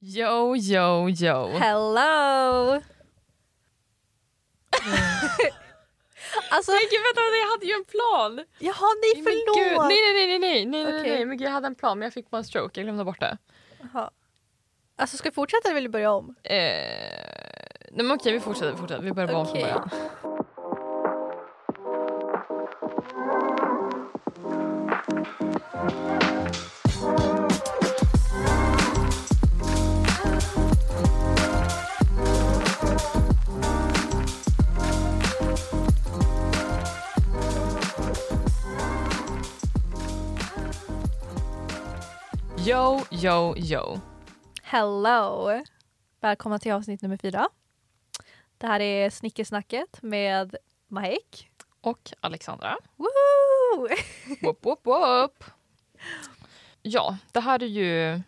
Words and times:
Yo, 0.00 0.54
yo, 0.56 1.08
yo. 1.08 1.48
Hello! 1.58 2.72
alltså, 6.50 6.72
Nej 6.72 6.88
gud 6.90 7.00
vänta, 7.06 7.20
jag 7.42 7.50
hade 7.50 7.66
ju 7.66 7.72
en 7.72 7.84
plan. 7.84 8.44
jaha 8.58 8.86
nej 9.02 9.22
förlåt! 9.24 9.86
nej, 9.88 9.98
nej, 10.14 10.26
nej, 10.26 10.38
nej, 10.38 10.66
nej, 10.66 10.84
nej, 10.84 11.00
Okej. 11.00 11.10
nej, 11.10 11.24
men 11.24 11.36
gud, 11.38 11.46
jag 11.46 11.52
hade 11.52 11.66
en 11.66 11.74
plan 11.74 11.98
men 11.98 12.06
jag 12.06 12.12
fick 12.12 12.30
bara 12.30 12.38
en 12.38 12.44
stroke, 12.44 12.80
jag 12.80 12.84
glömde 12.84 13.04
bort 13.04 13.20
det. 13.20 13.38
Jaha. 13.92 14.10
Alltså 14.96 15.16
ska 15.16 15.28
vi 15.28 15.34
fortsätta 15.34 15.68
eller 15.68 15.74
vill 15.74 15.84
du 15.84 15.90
börja 15.90 16.12
om? 16.12 16.34
Eh, 16.42 16.54
nej 17.90 18.04
men 18.04 18.10
okej 18.10 18.32
vi 18.32 18.40
fortsätter, 18.40 18.70
vi 18.72 18.76
fortsätter, 18.78 19.02
vi 19.02 19.12
börjar 19.12 19.28
bara 19.28 19.38
om 19.38 19.46
från 19.46 19.60
början. 19.60 19.90
Yo, 42.98 43.04
yo, 43.10 43.54
yo. 43.56 44.00
Hello! 44.62 45.62
Välkomna 46.20 46.58
till 46.58 46.72
avsnitt 46.72 47.02
nummer 47.02 47.16
fyra. 47.16 47.48
Det 48.58 48.66
här 48.66 48.80
är 48.80 49.10
Snickersnacket 49.10 50.02
med 50.02 50.56
Mahek. 50.88 51.50
Och 51.80 52.12
Alexandra. 52.20 52.76
Woohoo! 52.96 53.88
Whoop, 54.42 54.64
whoop, 54.64 54.86
whoop. 54.86 55.44
Ja, 56.82 57.16
det 57.32 57.40
här 57.40 57.62
är 57.62 57.66
ju... 57.66 58.20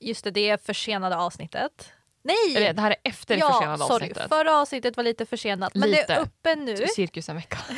Just 0.00 0.24
det, 0.24 0.30
det 0.30 0.66
försenade 0.66 1.16
avsnittet. 1.16 1.92
Nej! 2.22 2.56
Eller, 2.56 2.72
det 2.72 2.80
här 2.82 2.90
är 2.90 2.96
efter 3.02 3.34
det 3.34 3.40
ja, 3.40 3.52
försenade 3.52 3.78
sorry. 3.78 3.94
avsnittet. 3.94 4.28
Förra 4.28 4.56
avsnittet 4.60 4.96
var 4.96 5.04
lite 5.04 5.26
försenat 5.26 5.74
men 5.74 5.90
det 5.90 5.96
Lite. 6.00 6.14
är 6.14 6.20
uppe 6.20 6.54
nu. 6.54 6.76
Cirkus 6.76 7.28
en 7.28 7.36
vecka. 7.36 7.58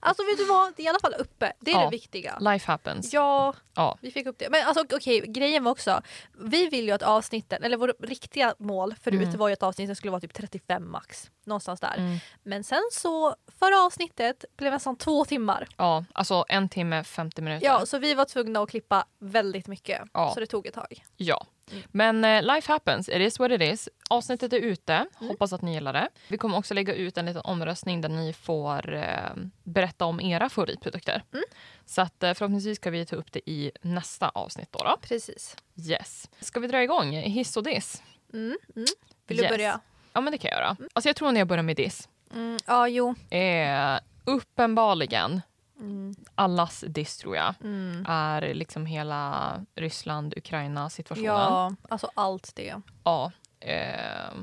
Alltså 0.00 0.22
vet 0.24 0.36
du 0.38 0.44
vad, 0.44 0.72
det 0.76 0.82
är 0.82 0.86
i 0.86 0.88
alla 0.88 0.98
fall 1.00 1.14
uppe. 1.18 1.52
Det 1.60 1.70
är 1.70 1.74
Ja. 1.74 1.84
det 1.84 1.90
viktiga. 1.90 2.38
Life 2.40 2.66
happens. 2.72 3.12
Ja, 3.12 3.54
Ja. 3.74 3.98
vi 4.00 4.10
fick 4.10 4.26
upp 4.26 4.38
det. 4.38 4.48
Men 4.50 4.66
alltså 4.66 4.84
okej, 4.96 5.20
grejen 5.20 5.64
var 5.64 5.72
också, 5.72 6.02
vi 6.40 6.66
vill 6.68 6.84
ju 6.86 6.90
att 6.92 7.02
avsnitten, 7.02 7.62
eller 7.62 7.76
vårt 7.76 7.90
riktiga 8.02 8.54
mål 8.58 8.94
förut 9.02 9.22
Mm. 9.22 9.36
var 9.38 9.48
ju 9.48 9.52
att 9.52 9.62
avsnitten 9.62 9.96
skulle 9.96 10.10
vara 10.10 10.20
typ 10.20 10.34
35 10.34 10.90
max. 10.90 11.30
Någonstans 11.44 11.80
där. 11.80 11.94
Mm. 11.98 12.18
Men 12.42 12.64
sen 12.64 12.82
så, 12.92 13.36
förra 13.58 13.80
avsnittet 13.82 14.44
blev 14.56 14.72
nästan 14.72 14.96
två 14.96 15.24
timmar. 15.24 15.68
ja, 15.76 16.04
alltså 16.12 16.44
en 16.48 16.68
timme 16.68 17.04
50 17.04 17.42
minuter. 17.42 17.66
Ja, 17.66 17.86
så 17.86 17.98
vi 17.98 18.14
var 18.14 18.24
tvungna 18.24 18.60
att 18.60 18.70
klippa 18.70 19.04
väldigt 19.18 19.66
mycket. 19.66 20.02
Ja. 20.12 20.30
Så 20.34 20.40
det 20.40 20.46
tog 20.46 20.66
ett 20.66 20.74
tag. 20.74 21.04
Ja. 21.16 21.46
Mm. 21.70 21.82
Men 21.90 22.24
eh, 22.24 22.54
life 22.54 22.72
happens, 22.72 23.08
it 23.08 23.14
is 23.20 23.38
what 23.38 23.50
it 23.50 23.62
is. 23.62 23.88
Avsnittet 24.10 24.52
är 24.52 24.56
ute, 24.56 25.06
hoppas 25.14 25.52
att 25.52 25.62
ni 25.62 25.74
gillar 25.74 25.92
det. 25.92 26.08
Vi 26.28 26.38
kommer 26.38 26.58
också 26.58 26.74
lägga 26.74 26.94
ut 26.94 27.18
en 27.18 27.26
liten 27.26 27.42
omröstning 27.44 28.00
där 28.00 28.08
ni 28.08 28.32
får 28.32 28.94
eh, 28.94 29.30
berätta 29.62 30.04
om 30.04 30.20
era 30.20 30.48
favoritprodukter. 30.48 31.22
Mm. 31.32 31.44
Så 31.86 32.02
att, 32.02 32.22
eh, 32.22 32.34
förhoppningsvis 32.34 32.76
ska 32.76 32.90
vi 32.90 33.06
ta 33.06 33.16
upp 33.16 33.32
det 33.32 33.50
i 33.50 33.72
nästa 33.82 34.28
avsnitt. 34.28 34.68
Då, 34.72 34.78
då. 34.78 34.96
Precis. 35.02 35.56
Yes. 35.88 36.30
Ska 36.40 36.60
vi 36.60 36.66
dra 36.66 36.82
igång? 36.82 37.10
Hiss 37.12 37.56
och 37.56 37.62
diss? 37.62 38.02
Mm, 38.32 38.58
mm. 38.76 38.86
Vill 39.26 39.38
Yes. 39.38 39.48
du 39.50 39.56
börja? 39.56 39.80
Ja, 40.12 40.20
men 40.20 40.30
det 40.32 40.38
kan 40.38 40.50
jag 40.50 40.58
göra. 40.60 40.76
Alltså, 40.92 41.08
jag 41.08 41.16
tror 41.16 41.32
när 41.32 41.40
jag 41.40 41.48
börjar 41.48 41.62
med 41.62 41.76
diss. 41.76 42.08
Mm, 42.34 42.58
ja, 42.66 42.88
jo. 42.88 43.14
Eh, 43.30 43.98
uppenbarligen, 44.24 45.40
Mm, 45.82 46.14
allas 46.34 46.84
diss 46.88 47.16
tror 47.16 47.36
jag, 47.36 47.54
mm. 47.64 48.04
är 48.08 48.54
liksom 48.54 48.86
hela 48.86 49.60
Ryssland-Ukraina-situationen. 49.74 51.24
Ja, 51.26 51.74
alltså 51.88 52.10
allt 52.14 52.52
det. 52.56 52.74
Ja, 53.04 53.32
eh, 53.60 54.34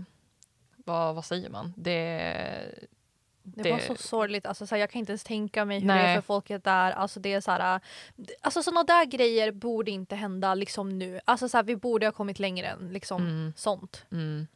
vad, 0.86 1.16
vad 1.16 1.26
säger 1.26 1.50
man? 1.50 1.74
Det, 1.78 1.96
Det, 3.44 3.64
Det- 3.64 3.72
var 3.72 3.80
så 3.80 3.96
sorgligt. 3.96 4.46
Alltså, 4.46 4.68
så 4.68 4.76
här, 4.76 4.80
jag 4.80 4.90
kan 4.90 5.00
inte 5.00 5.12
ens 5.12 5.24
tänka 5.24 5.66
mig 5.66 5.80
hur 5.80 5.88
det 5.88 5.94
Nej. 5.94 6.12
är 6.12 6.16
för 6.16 6.22
folket 6.22 6.64
där. 6.64 6.92
Alltså, 6.92 7.20
det 7.20 7.34
är 7.34 7.42
så 7.42 7.52
här, 7.52 7.80
alltså 8.42 8.64
sådana 8.64 8.84
där 8.84 9.06
grejer 9.06 9.52
borde 9.52 9.92
inte 9.92 10.16
hända 10.16 10.54
liksom 10.56 10.90
nu. 11.00 11.20
Alltså, 11.26 11.50
så 11.50 11.58
här, 11.58 11.64
vi 11.64 11.76
borde 11.76 12.06
ha 12.08 12.12
kommit 12.12 12.40
längre 12.40 12.68
än 12.68 12.90
liksom, 12.94 13.22
Mm. 13.22 13.54
sånt. 13.56 14.06
mm. 14.12 14.48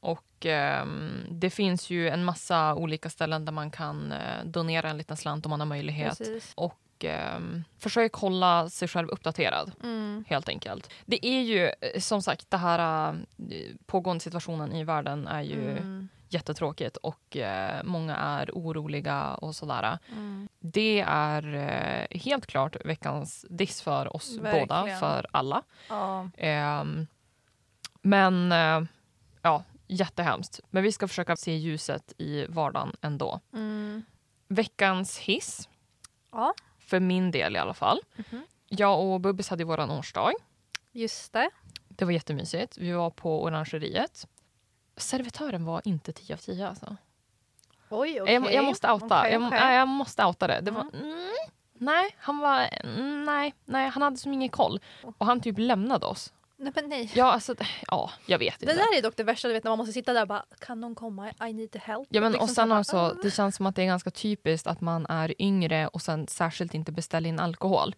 Och 0.00 0.46
ehm, 0.46 1.24
det 1.30 1.50
finns 1.50 1.90
ju 1.90 2.08
en 2.08 2.24
massa 2.24 2.74
olika 2.74 3.10
ställen 3.10 3.44
där 3.44 3.52
man 3.52 3.70
kan 3.70 4.12
eh, 4.12 4.44
donera 4.44 4.90
en 4.90 4.98
liten 4.98 5.16
slant 5.16 5.46
om 5.46 5.50
man 5.50 5.60
har 5.60 5.66
möjlighet. 5.66 6.18
Precis. 6.18 6.52
Och 6.54 6.78
ehm, 7.04 7.64
försök 7.78 8.12
hålla 8.14 8.68
sig 8.70 8.88
själv 8.88 9.08
uppdaterad 9.08 9.72
Mm. 9.82 10.24
helt 10.28 10.48
enkelt. 10.48 10.90
Det 11.06 11.26
är 11.26 11.42
ju 11.42 11.66
eh, 11.66 12.00
som 12.00 12.22
sagt 12.22 12.50
det 12.50 12.56
här 12.56 13.10
eh, 13.12 13.16
pågående 13.86 14.20
situationen 14.24 14.72
i 14.72 14.84
världen 14.84 15.26
är 15.26 15.42
ju 15.42 15.70
Mm. 15.70 16.08
jättetråkigt 16.28 16.96
och 16.96 17.36
eh, 17.36 17.82
många 17.84 18.16
är 18.16 18.50
oroliga 18.54 19.34
och 19.34 19.54
sådär. 19.54 19.98
Mm. 20.12 20.48
Det 20.60 21.00
är 21.08 21.54
eh, 21.54 22.18
helt 22.20 22.46
klart 22.46 22.76
veckans 22.84 23.46
diss 23.50 23.82
för 23.82 24.16
oss 24.16 24.36
Verkligen. 24.38 24.68
båda, 24.68 24.96
för 24.96 25.26
alla. 25.30 25.62
Ja. 25.88 26.30
Ehm, 26.36 27.06
men 28.02 28.52
eh, 28.52 28.82
ja, 29.42 29.64
jättehemskt. 29.90 30.60
Men 30.70 30.82
vi 30.82 30.92
ska 30.92 31.08
försöka 31.08 31.36
se 31.36 31.56
ljuset 31.56 32.12
i 32.18 32.46
vardagen 32.48 32.96
ändå. 33.00 33.40
Mm. 33.52 34.02
Veckans 34.48 35.18
hiss, 35.18 35.68
ja, 36.32 36.54
för 36.78 37.00
min 37.00 37.30
del 37.30 37.56
i 37.56 37.58
alla 37.58 37.74
fall. 37.74 38.00
Mhm. 38.16 38.42
Jag 38.68 39.00
och 39.04 39.20
Bubbis 39.20 39.48
hade 39.48 39.64
vår 39.64 39.90
årsdag. 39.98 40.32
just 40.92 41.32
det. 41.32 41.50
Det 41.88 42.04
var 42.04 42.12
jättemysigt. 42.12 42.78
Vi 42.78 42.92
var 42.92 43.10
på 43.10 43.42
orangeriet. 43.42 44.26
Servitören 44.96 45.64
var 45.64 45.82
inte 45.84 46.12
10 46.12 46.34
av 46.34 46.38
10 46.38 46.68
alltså. 46.68 46.96
Oj, 47.88 48.20
okej. 48.20 48.34
Jag, 48.34 48.52
jag 48.54 48.64
måste 48.64 48.92
outa. 48.92 49.20
Okej, 49.20 49.32
jag, 49.32 49.42
okej. 49.46 49.60
nej, 49.60 49.76
jag 49.76 49.88
måste 49.88 50.24
outa 50.24 50.46
det. 50.46 50.60
det 50.60 50.70
var, 50.70 50.80
mm, 50.94 51.28
nej, 51.74 52.16
han 52.18 52.38
var... 52.38 52.68
mm, 52.84 53.24
Nej, 53.24 53.54
nej, 53.64 53.88
han 53.88 54.02
hade 54.02 54.16
som 54.16 54.32
ingen 54.32 54.48
koll. 54.48 54.80
Och 55.18 55.26
han 55.26 55.40
typ 55.40 55.58
lämnade 55.58 56.06
oss. 56.06 56.32
Nej, 56.60 56.72
men 56.74 56.88
nej. 56.88 57.10
Ja, 57.14 57.32
alltså, 57.32 57.54
ja, 57.86 58.10
jag 58.26 58.38
vet 58.38 58.62
inte. 58.62 58.74
Det 58.74 58.78
där 58.78 58.98
är 58.98 59.02
dock 59.02 59.16
det 59.16 59.24
värsta, 59.24 59.48
du 59.48 59.54
vet 59.54 59.64
när 59.64 59.70
man 59.70 59.78
måste 59.78 59.92
sitta 59.92 60.12
där 60.12 60.22
och 60.22 60.28
bara 60.28 60.44
kan 60.58 60.80
någon 60.80 60.94
komma? 60.94 61.32
I 61.48 61.52
need 61.52 61.76
help. 61.76 62.08
Ja, 62.10 62.20
men 62.20 62.32
Liksom 62.32 62.44
och 62.44 62.50
sen 62.50 62.72
också, 62.72 62.96
ah. 62.96 63.14
det 63.22 63.30
känns 63.30 63.56
som 63.56 63.66
att 63.66 63.76
det 63.76 63.82
är 63.82 63.86
ganska 63.86 64.10
typiskt 64.10 64.66
att 64.66 64.80
man 64.80 65.06
är 65.06 65.42
yngre 65.42 65.88
och 65.88 66.02
sen 66.02 66.26
särskilt 66.26 66.74
inte 66.74 66.92
beställer 66.92 67.28
in 67.28 67.40
alkohol. 67.40 67.94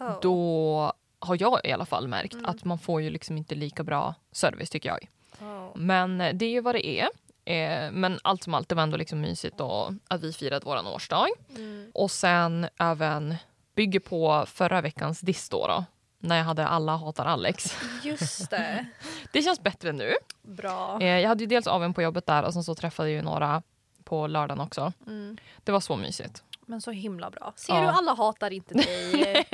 Oh. 0.00 0.20
Då 0.22 0.92
har 1.18 1.36
jag 1.40 1.60
i 1.64 1.72
alla 1.72 1.86
fall 1.86 2.08
märkt 2.08 2.34
Mm. 2.34 2.46
att 2.46 2.64
man 2.64 2.78
får 2.78 3.02
ju 3.02 3.10
liksom 3.10 3.36
inte 3.36 3.54
lika 3.54 3.84
bra 3.84 4.14
service 4.32 4.70
tycker 4.70 4.88
jag. 4.88 5.08
Oh. 5.40 5.76
Men 5.76 6.20
eh, 6.20 6.34
det 6.34 6.44
är 6.44 6.50
ju 6.50 6.60
vad 6.60 6.74
det 6.74 6.86
är. 6.86 7.08
Eh, 7.44 7.90
men 7.92 8.18
allt 8.24 8.42
som 8.42 8.54
allt, 8.54 8.68
det 8.68 8.74
var 8.74 8.82
ändå 8.82 8.96
liksom 8.96 9.20
mysigt 9.20 9.60
och 9.60 9.92
att 10.08 10.22
vi 10.22 10.32
firade 10.32 10.64
vår 10.66 10.94
årsdag. 10.94 11.28
Mm. 11.56 11.90
Och 11.94 12.10
sen 12.10 12.66
även 12.78 13.34
bygger 13.74 14.00
på 14.00 14.44
förra 14.46 14.80
veckans 14.80 15.20
diss 15.20 15.48
då, 15.48 15.66
då 15.66 15.84
när 16.22 16.36
jag 16.36 16.44
hade 16.44 16.66
Alla 16.66 16.96
hatar 16.96 17.24
Alex. 17.26 17.76
Just 18.02 18.50
det. 18.50 18.86
Det 19.32 19.42
känns 19.42 19.60
bättre 19.62 19.92
nu. 19.92 20.12
Bra. 20.42 20.98
Eh, 21.00 21.06
jag 21.20 21.28
hade 21.28 21.40
ju 21.44 21.46
dels 21.46 21.66
AWn 21.66 21.94
på 21.94 22.02
jobbet 22.02 22.26
där 22.26 22.42
och 22.42 22.52
sen 22.52 22.64
så 22.64 22.74
träffade 22.74 23.08
jag 23.10 23.16
ju 23.16 23.22
några 23.22 23.62
på 24.04 24.26
lördagen 24.26 24.60
också. 24.60 24.92
Mm. 25.06 25.36
Det 25.64 25.72
var 25.72 25.80
så 25.80 25.96
mysigt. 25.96 26.42
Men 26.66 26.80
så 26.80 26.90
himla 26.90 27.30
bra. 27.30 27.52
Ser 27.56 27.74
Ja. 27.74 27.80
du, 27.80 27.86
alla 27.86 28.14
hatar 28.14 28.50
inte 28.52 28.74
dig. 28.74 29.44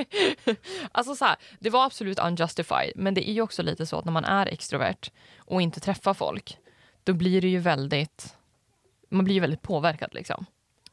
Alltså 0.92 1.14
så 1.14 1.24
här, 1.24 1.36
det 1.58 1.70
var 1.70 1.84
absolut 1.84 2.18
unjustified, 2.18 2.92
men 2.96 3.14
det 3.14 3.30
är 3.30 3.32
ju 3.32 3.42
också 3.42 3.62
lite 3.62 3.86
så 3.86 3.98
att 3.98 4.04
när 4.04 4.12
man 4.12 4.24
är 4.24 4.46
extrovert 4.46 5.10
och 5.38 5.62
inte 5.62 5.80
träffar 5.80 6.14
folk, 6.14 6.58
då 7.04 7.12
blir 7.12 7.40
det 7.40 7.48
ju 7.48 7.58
väldigt, 7.58 8.36
man 9.08 9.24
blir 9.24 9.34
ju 9.34 9.40
väldigt 9.40 9.62
påverkad 9.62 10.14
liksom. 10.14 10.46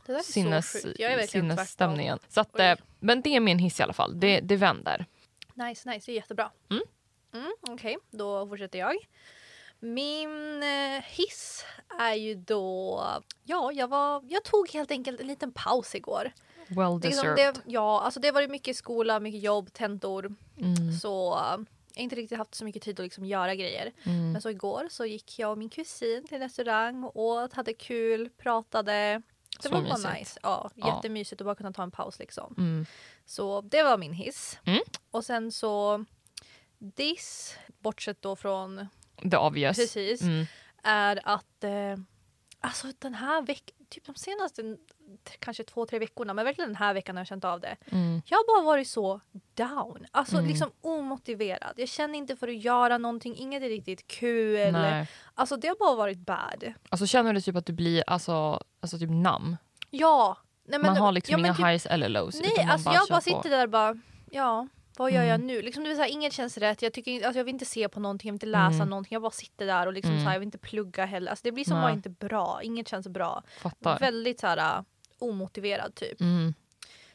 Det 0.06 0.12
där 0.12 0.20
är 0.20 0.24
Sinnes, 0.24 0.72
så 0.72 0.88
sjukt. 0.88 1.00
Jag 1.00 1.12
är 1.12 1.18
verkligen 1.18 1.50
sinnesstämningen. 1.50 2.20
Så 2.30 2.42
att, 2.42 2.50
Oj. 2.54 2.62
eh, 2.62 2.78
men 3.00 3.22
det 3.22 3.36
är 3.36 3.40
min 3.40 3.60
hiss 3.60 3.80
i 3.80 3.84
alla 3.84 3.94
fall, 3.94 4.20
det, 4.20 4.40
det 4.40 4.56
vänder. 4.56 5.06
Nice, 5.56 5.90
nice. 5.90 6.06
Det 6.06 6.12
är 6.12 6.16
jättebra. 6.16 6.52
Mm. 6.70 6.84
Mm, 7.34 7.54
Okej, 7.70 7.98
då 8.12 8.48
fortsätter 8.48 8.80
jag. 8.80 8.96
Min 9.80 10.64
eh, 10.64 11.02
hiss 11.04 11.66
är 12.00 12.14
ju 12.14 12.36
då... 12.36 13.02
Ja, 13.44 13.72
jag, 13.72 13.88
var, 13.88 14.24
jag 14.30 14.44
tog 14.44 14.70
helt 14.70 14.92
enkelt 14.92 15.20
en 15.22 15.28
liten 15.28 15.52
paus 15.52 15.96
igår. 15.96 16.32
Well 16.68 17.00
deserved. 17.00 17.36
det, 17.36 17.62
ja, 17.66 18.02
alltså 18.02 18.20
det 18.20 18.32
var 18.32 18.42
ju 18.42 18.48
mycket 18.48 18.76
skola, 18.78 19.20
mycket 19.20 19.42
jobb, 19.42 19.74
tentor. 19.74 20.36
Mm, 20.62 20.92
Så 20.92 21.38
jag 21.94 22.00
har 22.00 22.04
inte 22.04 22.16
riktigt 22.16 22.38
haft 22.38 22.56
så 22.56 22.66
mycket 22.66 22.84
tid 22.84 23.00
att 23.00 23.04
liksom 23.04 23.26
göra 23.26 23.56
grejer. 23.56 23.92
mm. 24.04 24.32
Men 24.32 24.42
så 24.42 24.50
igår 24.50 24.88
så 24.90 25.06
gick 25.06 25.40
jag 25.40 25.52
och 25.52 25.58
min 25.58 25.70
kusin 25.70 26.28
till 26.28 26.36
en 26.36 26.42
restaurang 26.44 27.04
och 27.04 27.16
åt, 27.16 27.54
hade 27.54 27.74
kul, 27.74 28.30
pratade. 28.38 29.22
Det 29.58 29.64
Så 29.64 29.70
var 29.70 29.82
bara 29.82 29.98
mysigt. 29.98 30.14
nice. 30.20 30.40
Ja, 30.44 30.70
Ja. 30.76 30.96
jättemysigt 30.96 31.42
att 31.42 31.46
bara 31.46 31.56
kunna 31.56 31.74
ta 31.74 31.84
en 31.84 31.92
paus 31.92 32.20
liksom. 32.20 32.56
Mm. 32.58 32.86
Så 33.26 33.62
det 33.62 33.84
var 33.84 33.98
min 33.98 34.14
hiss. 34.14 34.60
Mm. 34.66 34.80
Och 35.16 35.26
sen 35.26 35.52
så 35.52 36.06
diss, 36.78 37.58
bortsett 37.80 38.22
då 38.22 38.36
från 38.36 38.88
The 39.32 39.38
obvious. 39.38 39.78
precis, 39.78 40.22
Mm. 40.22 40.46
är 40.84 41.22
att 41.24 41.64
eh, 41.64 41.96
Alltså 42.60 42.88
den 43.00 43.14
här 43.14 43.42
veckan, 43.42 43.76
typ 43.90 44.06
de 44.06 44.16
senaste 44.16 44.78
kanske 45.40 45.64
två, 45.64 45.86
tre 45.86 46.00
veckorna, 46.00 46.34
men 46.34 46.46
verkligen 46.46 46.70
den 46.70 46.76
här 46.76 46.94
veckan 46.94 47.16
har 47.16 47.20
jag 47.22 47.28
känt 47.28 47.46
av 47.46 47.60
det. 47.60 47.76
Mm. 47.92 48.22
Jag 48.26 48.38
har 48.38 48.56
bara 48.58 48.66
varit 48.66 48.88
så 48.88 49.22
down. 49.54 50.06
Alltså 50.12 50.36
Mm. 50.38 50.48
liksom 50.50 50.72
omotiverad. 50.82 51.74
Jag 51.78 51.90
känner 51.90 52.18
inte 52.18 52.36
för 52.36 52.48
att 52.48 52.56
göra 52.64 52.98
någonting, 52.98 53.36
inget 53.38 53.64
är 53.64 53.70
riktigt 53.70 54.08
kul. 54.08 54.72
Nej. 54.72 55.08
Alltså 55.34 55.58
det 55.58 55.68
har 55.68 55.76
bara 55.76 55.96
varit 55.96 56.18
bad. 56.18 56.74
Alltså 56.90 57.08
känner 57.08 57.34
du 57.34 57.42
typ 57.42 57.56
att 57.56 57.66
du 57.66 57.74
blir 57.74 58.04
alltså, 58.08 58.64
alltså 58.80 59.00
typ 59.00 59.10
nam? 59.10 59.58
Ja. 59.90 60.38
Nej, 60.68 60.80
men, 60.80 60.92
man 60.94 61.02
har 61.02 61.12
liksom 61.12 61.32
ja, 61.34 61.40
inga 61.40 61.56
typ- 61.56 61.66
highs 61.66 61.86
eller 61.86 62.10
lows. 62.10 62.42
Nej, 62.42 62.68
alltså 62.70 62.90
jag 62.94 63.08
bara 63.10 63.16
på. 63.18 63.22
sitter 63.22 63.50
där 63.50 63.64
och 63.64 63.70
bara, 63.70 63.98
ja, 64.32 64.68
vad 64.98 65.12
gör 65.12 65.24
jag 65.24 65.36
Mm. 65.36 65.48
nu? 65.48 65.62
Liksom, 65.62 65.84
det 65.84 65.90
vill 65.90 65.98
säga, 65.98 66.08
inget 66.08 66.34
känns 66.34 66.58
rätt, 66.58 66.82
jag, 66.82 66.94
tycker, 66.94 67.26
alltså, 67.26 67.40
jag 67.40 67.46
vill 67.46 67.54
inte 67.54 67.66
se 67.66 67.90
på 67.90 68.00
någonting, 68.00 68.28
jag 68.30 68.34
vill 68.34 68.38
inte 68.38 68.46
läsa 68.46 68.76
Mm. 68.76 68.90
någonting, 68.90 69.14
jag 69.14 69.22
bara 69.22 69.32
sitter 69.32 69.66
där 69.66 69.88
och 69.88 69.94
liksom, 69.94 70.12
Mm. 70.12 70.24
så 70.24 70.28
här, 70.28 70.36
jag 70.36 70.40
vill 70.40 70.48
inte 70.48 70.58
plugga 70.58 71.06
heller. 71.06 71.30
Alltså, 71.30 71.44
det 71.44 71.52
blir 71.52 71.64
som 71.66 71.74
Nej. 71.78 71.84
bara 71.84 71.94
inte 71.94 72.10
bra, 72.10 72.60
inget 72.64 72.88
känns 72.88 73.08
bra. 73.08 73.44
Fattar. 73.62 74.00
Väldigt 74.00 74.40
så 74.40 74.48
här, 74.48 74.78
uh, 74.80 74.86
omotiverad 75.20 75.96
typ. 75.96 76.22
Mm. 76.22 76.54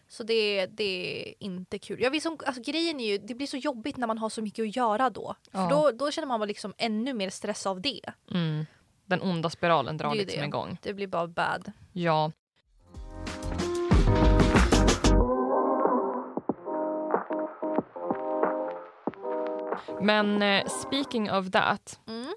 Så 0.08 0.22
det, 0.22 0.66
det 0.66 1.22
är 1.28 1.34
inte 1.38 1.78
kul. 1.78 2.00
Jag 2.02 2.10
vill 2.10 2.22
som, 2.22 2.38
alltså, 2.46 2.62
grejen 2.62 3.00
är 3.00 3.06
ju, 3.06 3.18
det 3.18 3.34
blir 3.34 3.46
så 3.46 3.56
jobbigt 3.56 3.96
när 3.96 4.06
man 4.06 4.18
har 4.18 4.28
så 4.28 4.42
mycket 4.42 4.62
att 4.62 4.76
göra 4.76 5.10
då. 5.10 5.34
Ja. 5.50 5.68
För 5.68 5.70
då, 5.76 5.90
då 5.90 6.10
känner 6.10 6.26
man 6.28 6.40
bara 6.40 6.46
liksom 6.46 6.74
ännu 6.78 7.14
mer 7.14 7.30
stress 7.30 7.66
av 7.66 7.80
det. 7.80 8.00
Mm. 8.30 8.66
Den 9.06 9.22
onda 9.22 9.50
spiralen 9.50 9.96
drar 9.96 10.10
Det 10.10 10.16
liksom 10.18 10.40
det. 10.40 10.46
igång. 10.46 10.78
Det 10.82 10.92
blir 10.94 11.06
bara 11.06 11.26
bad. 11.26 11.72
Ja. 11.92 12.32
Men 20.02 20.42
eh, 20.42 20.66
speaking 20.68 21.30
of 21.32 21.50
that, 21.50 22.00
Mm. 22.08 22.34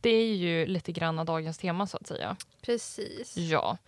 det 0.00 0.10
är 0.10 0.34
ju 0.36 0.66
lite 0.66 0.92
grann 0.92 1.26
dagens 1.26 1.58
tema 1.58 1.86
så 1.86 1.96
att 1.96 2.06
säga. 2.06 2.36
Precis. 2.62 3.36
Ja. 3.36 3.78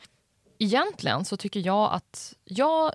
Egentligen 0.59 1.25
så 1.25 1.37
tycker 1.37 1.61
jag 1.61 1.93
att 1.93 2.35
jag, 2.45 2.93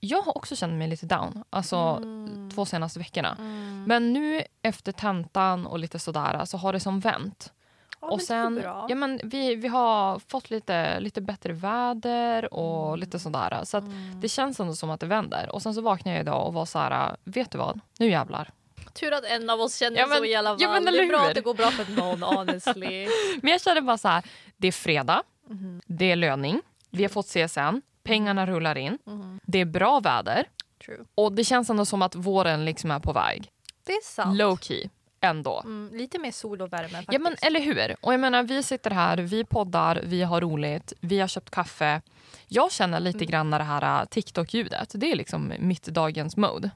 jag 0.00 0.22
har 0.22 0.36
också 0.36 0.56
känt 0.56 0.72
mig 0.74 0.88
lite 0.88 1.06
down, 1.06 1.44
alltså 1.50 1.76
Mm. 1.76 2.50
två 2.50 2.64
senaste 2.66 2.98
veckorna. 2.98 3.36
Mm. 3.38 3.84
Men 3.86 4.12
nu 4.12 4.42
efter 4.62 4.92
tentan 4.92 5.66
och 5.66 5.78
lite 5.78 5.98
sådär 5.98 6.44
så 6.44 6.56
har 6.58 6.72
det 6.72 6.80
som 6.80 7.00
vänt. 7.00 7.52
Ja, 8.00 8.08
och 8.10 8.22
sen, 8.22 8.60
ja, 8.64 8.94
men 8.94 9.20
vi, 9.24 9.54
vi 9.54 9.68
har 9.68 10.18
fått 10.18 10.50
lite, 10.50 11.00
lite 11.00 11.20
bättre 11.20 11.52
väder 11.52 12.54
och 12.54 12.98
lite 12.98 13.18
sådär. 13.18 13.60
Så 13.64 13.76
att 13.76 13.84
Mm. 13.84 14.20
det 14.20 14.28
känns 14.28 14.60
ändå 14.60 14.74
som 14.74 14.90
att 14.90 15.00
det 15.00 15.06
vänder. 15.06 15.48
Och 15.52 15.62
sen 15.62 15.74
så 15.74 15.80
vaknade 15.80 16.16
jag 16.16 16.22
idag 16.22 16.46
och 16.46 16.54
var 16.54 16.64
så 16.66 16.78
här, 16.78 17.16
vet 17.24 17.50
du 17.50 17.58
vad? 17.58 17.80
Nu 17.98 18.10
jävlar. 18.10 18.50
Tur 18.96 19.12
att 19.12 19.24
en 19.24 19.50
av 19.50 19.60
oss 19.60 19.76
känner 19.76 19.98
Ja, 19.98 20.06
men- 20.06 20.18
så 20.18 20.24
i 20.24 20.34
alla 20.34 20.50
fall. 20.50 20.58
ja, 20.62 20.70
men 20.72 20.84
det 20.84 20.98
är 21.02 21.08
bra 21.08 21.18
hur? 21.20 21.28
att 21.28 21.34
det 21.34 21.40
går 21.40 21.54
bra 21.54 21.70
för 21.70 21.92
någon 21.92 22.22
honestly. 22.22 23.08
Men 23.42 23.50
jag 23.52 23.60
kände 23.60 23.80
bara 23.82 23.98
så 23.98 24.08
här, 24.08 24.24
det 24.56 24.68
är 24.68 24.72
fredag, 24.72 25.22
Mhm. 25.50 25.80
det 25.86 26.10
är 26.12 26.16
löning, 26.16 26.62
vi 26.90 27.02
har 27.04 27.08
fått 27.10 27.26
CSN, 27.26 27.82
pengarna 28.02 28.46
rullar 28.46 28.78
in, 28.78 28.98
Mhm. 29.04 29.40
det 29.44 29.58
är 29.60 29.64
bra 29.64 30.00
väder 30.00 30.44
True. 30.86 30.98
och 31.14 31.32
det 31.32 31.44
känns 31.44 31.70
ändå 31.70 31.84
som 31.84 32.02
att 32.02 32.14
våren 32.14 32.64
liksom 32.64 32.90
är 32.90 32.98
på 33.00 33.12
väg. 33.12 33.50
Det 33.86 33.92
är 33.92 34.02
sant. 34.04 34.36
Low 34.38 34.56
key, 34.56 34.88
ändå. 35.20 35.62
Mm, 35.64 35.90
lite 35.98 36.18
mer 36.18 36.32
sol 36.32 36.62
och 36.62 36.72
värme 36.72 36.88
faktiskt. 36.88 37.12
Ja 37.12 37.18
men 37.18 37.36
eller 37.42 37.60
hur? 37.60 37.96
Och 38.00 38.12
jag 38.12 38.20
menar 38.20 38.42
vi 38.42 38.62
sitter 38.62 38.90
här, 38.90 39.16
vi 39.18 39.44
poddar, 39.44 40.00
vi 40.04 40.22
har 40.22 40.40
roligt, 40.40 40.92
vi 41.00 41.20
har 41.20 41.28
köpt 41.28 41.50
kaffe. 41.50 42.02
Jag 42.48 42.72
känner 42.72 43.00
lite 43.00 43.18
Mm. 43.18 43.26
grann 43.30 43.50
det 43.50 43.62
här 43.62 44.00
äh, 44.02 44.06
TikTok-ljudet. 44.06 44.90
Det 44.94 45.12
är 45.12 45.16
liksom 45.16 45.52
mitt 45.58 45.84
dagens 45.84 46.36
mode. 46.36 46.70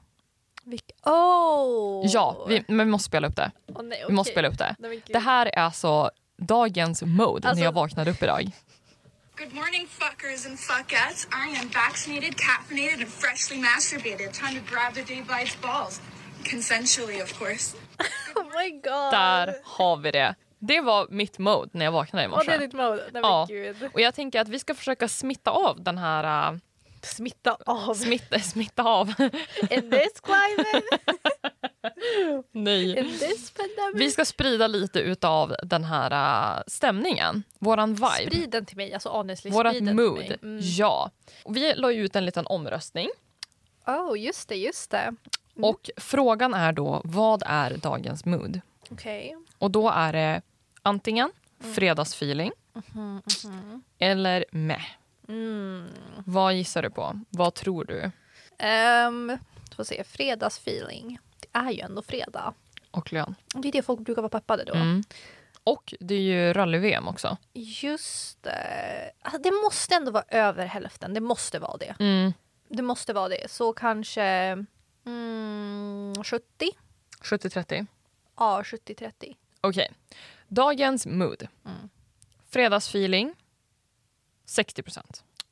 Vilk- 0.65 0.91
oh! 1.03 2.05
Ja, 2.13 2.45
vi, 2.47 2.63
men 2.67 2.77
vi 2.77 2.91
måste 2.91 3.07
spela 3.07 3.27
upp 3.27 3.35
det. 3.35 3.51
Åh, 3.75 3.83
nej, 3.83 4.05
Vi 4.07 4.13
måste 4.13 4.31
spela 4.31 4.47
upp 4.47 4.57
det. 4.57 4.75
Nej. 4.79 5.01
Det 5.07 5.19
här 5.19 5.45
är 5.45 5.59
alltså 5.59 6.11
dagens 6.37 7.01
mode 7.05 7.47
Alltså- 7.47 7.59
när 7.59 7.65
jag 7.67 7.71
vaknade 7.71 8.11
upp 8.11 8.23
idag. 8.23 8.51
Good 9.37 9.53
morning, 9.53 9.87
fuckers 9.87 10.45
and 10.45 10.59
fuckettes. 10.59 11.25
I 11.25 11.59
am 11.61 11.69
vaccinated, 11.73 12.35
caffeinated, 12.37 12.99
and 12.99 13.07
freshly 13.09 13.57
masturbated. 13.61 14.33
Time 14.33 14.59
to 14.59 14.65
grab 14.73 14.93
the 14.93 15.01
day 15.13 15.23
by 15.23 15.43
its 15.43 15.61
balls. 15.61 16.01
Consensually, 16.51 17.21
of 17.23 17.39
course. 17.39 17.77
Oh 18.35 18.43
my 18.43 18.69
god! 18.71 19.11
Där 19.11 19.55
har 19.63 19.97
vi 19.97 20.11
det. 20.11 20.35
Det 20.59 20.81
var 20.81 21.07
mitt 21.09 21.37
mode 21.39 21.69
när 21.73 21.85
jag 21.85 21.91
vaknade 21.91 22.25
i 22.25 22.27
Åh, 22.27 22.37
det 22.37 22.43
är 22.43 22.45
morse. 22.45 22.57
ditt 22.65 22.73
mode. 22.73 23.09
Nej, 23.13 23.21
Ja. 23.23 23.45
gud. 23.49 23.89
Och 23.93 24.01
jag 24.01 24.15
tänker 24.15 24.41
att 24.41 24.47
vi 24.47 24.59
ska 24.59 24.75
försöka 24.75 25.07
smitta 25.07 25.51
av 25.51 25.83
den 25.83 25.97
här... 25.97 26.59
Smitta 27.03 27.57
av. 27.65 27.93
smitta, 27.93 28.39
smitta 28.39 28.83
av. 28.83 29.13
In 29.69 29.91
this 29.91 30.19
climate, 30.23 30.83
Nej. 32.51 32.97
in 32.99 33.19
this 33.19 33.51
pandemic. 33.51 34.01
Vi 34.01 34.11
ska 34.11 34.25
sprida 34.25 34.67
lite 34.67 34.99
utav 34.99 35.55
den 35.63 35.83
här 35.83 36.11
äh, 36.57 36.63
stämningen. 36.67 37.43
Våran 37.59 37.93
vibe. 37.93 38.07
Sprid 38.27 38.49
den 38.49 38.65
till 38.65 38.77
mig, 38.77 38.93
alltså 38.93 39.09
honestly. 39.09 39.51
Vårat 39.51 39.73
sprid 39.73 39.85
den 39.85 39.95
mood. 39.95 40.19
till 40.19 40.27
mig. 40.29 40.39
Mm. 40.43 40.59
Ja. 40.63 41.11
Vi 41.49 41.73
la 41.75 41.91
ut 41.91 42.15
en 42.15 42.25
liten 42.25 42.47
omröstning. 42.47 43.09
Oh, 43.87 44.19
just 44.19 44.49
det, 44.49 44.55
just 44.55 44.91
det. 44.91 44.97
Mm. 44.97 45.69
Och 45.69 45.89
frågan 45.97 46.53
är 46.53 46.71
då, 46.71 47.01
vad 47.03 47.43
är 47.45 47.77
dagens 47.77 48.25
mood? 48.25 48.61
Okej. 48.89 49.37
Och 49.57 49.71
då 49.71 49.89
är 49.89 50.13
det 50.13 50.41
antingen 50.81 51.31
Mm. 51.63 51.73
fredagsfeeling 51.73 52.51
eller 53.99 54.45
meh. 54.51 54.81
Mm. 55.31 55.89
Vad 56.25 56.53
gissar 56.53 56.81
du 56.81 56.89
på? 56.89 57.19
Vad 57.29 57.53
tror 57.53 57.85
du? 57.85 58.11
Um, 59.07 59.37
får 59.75 59.83
se, 59.83 60.03
fredagsfeeling. 60.03 61.19
Det 61.39 61.59
är 61.59 61.71
ju 61.71 61.79
ändå 61.79 62.01
fredag. 62.01 62.53
Och 62.91 63.13
lön. 63.13 63.35
Det 63.55 63.67
är 63.67 63.71
det 63.71 63.81
folk 63.81 63.99
brukar 63.99 64.21
vara 64.21 64.29
peppade 64.29 64.63
då. 64.63 64.73
Mm. 64.73 65.03
Och 65.63 65.93
det 65.99 66.15
är 66.15 66.19
ju 66.21 66.53
rally-VM 66.53 67.07
också. 67.07 67.37
Just 67.53 68.43
det. 68.43 69.11
Alltså, 69.21 69.41
det 69.41 69.51
måste 69.51 69.95
ändå 69.95 70.11
vara 70.11 70.23
över 70.27 70.65
hälften. 70.65 71.13
Det 71.13 71.19
måste 71.19 71.59
vara 71.59 71.77
det. 71.77 71.95
Mm. 71.99 72.33
Det 72.69 72.81
måste 72.81 73.13
vara 73.13 73.29
det. 73.29 73.51
Så 73.51 73.73
kanske 73.73 74.23
mm, 75.05 76.13
70? 76.23 76.45
70-30. 77.21 77.87
Ja, 78.37 78.61
70-30. 78.65 79.35
Okej. 79.61 79.91
Dagens 80.47 81.05
mood. 81.05 81.47
Mm. 81.65 81.89
Fredagsfeeling 82.49 83.35
60 84.51 84.83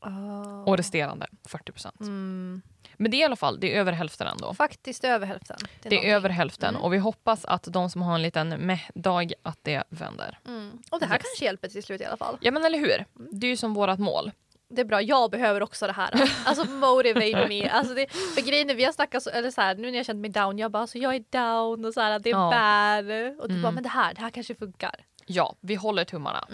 Oh. 0.02 0.64
och 0.64 0.78
resterande 0.78 1.28
40 1.48 1.72
Mm. 2.02 2.62
Men 2.98 3.12
det 3.12 3.18
är 3.18 3.20
i 3.20 3.24
alla 3.24 3.36
fall 3.36 3.60
det 3.60 3.76
är 3.76 3.80
över 3.80 3.92
hälften 3.92 4.28
ändå. 4.28 4.54
Faktiskt 4.54 5.04
över 5.04 5.28
hälften. 5.28 5.58
Det 5.82 5.88
är 5.88 5.92
någonting. 5.92 6.12
över 6.14 6.30
hälften 6.30 6.70
Mm. 6.70 6.82
och 6.82 6.94
vi 6.94 6.98
hoppas 6.98 7.46
att 7.46 7.64
de 7.64 7.90
som 7.90 8.02
har 8.02 8.16
en 8.16 8.22
liten 8.22 8.50
meh-dag 8.50 9.34
att 9.44 9.60
det 9.62 9.84
vänder. 9.90 10.40
Mm. 10.48 10.72
Och 10.92 11.00
det 11.00 11.06
här 11.06 11.16
Yes. 11.16 11.24
kanske 11.24 11.46
hjälper 11.46 11.68
till 11.68 11.84
slut 11.84 12.02
i 12.02 12.06
alla 12.06 12.18
fall. 12.18 12.38
Ja 12.42 12.52
men 12.52 12.66
eller 12.66 12.78
hur? 12.80 13.06
Det 13.32 13.48
är 13.48 13.52
ju 13.52 13.58
som 13.58 13.74
vårat 13.74 14.00
mål. 14.00 14.32
Det 14.70 14.82
är 14.82 14.86
bra, 14.86 15.02
jag 15.02 15.32
behöver 15.32 15.64
också 15.64 15.88
det 15.88 15.94
här. 15.94 16.32
Alltså 16.46 16.66
motivate 16.72 17.48
me. 17.48 17.70
Alltså 17.70 17.94
det, 17.94 18.08
för 18.36 18.42
grejen 18.42 18.70
är, 18.70 18.76
vi 18.76 18.84
har 18.86 18.92
snackat 18.92 19.24
så, 19.24 19.30
eller 19.30 19.52
så 19.52 19.62
här, 19.62 19.76
nu 19.76 19.92
när 19.92 19.98
jag 19.98 20.06
känt 20.06 20.20
mig 20.20 20.30
down, 20.30 20.58
jag 20.60 20.72
bara 20.72 20.82
alltså 20.82 20.98
jag 20.98 21.16
är 21.16 21.24
down 21.30 21.86
och 21.86 21.94
så 21.94 22.02
här, 22.02 22.20
det 22.20 22.30
är 22.30 22.34
Ja. 22.34 22.50
bad. 22.52 23.40
Och 23.40 23.48
du 23.48 23.54
Mm. 23.54 23.62
bara 23.62 23.72
men 23.72 23.84
det 23.84 23.90
här, 23.90 24.14
det 24.14 24.22
här 24.22 24.30
kanske 24.30 24.56
funkar. 24.56 24.96
Ja, 25.26 25.56
vi 25.62 25.76
håller 25.76 26.04
tummarna. 26.06 26.48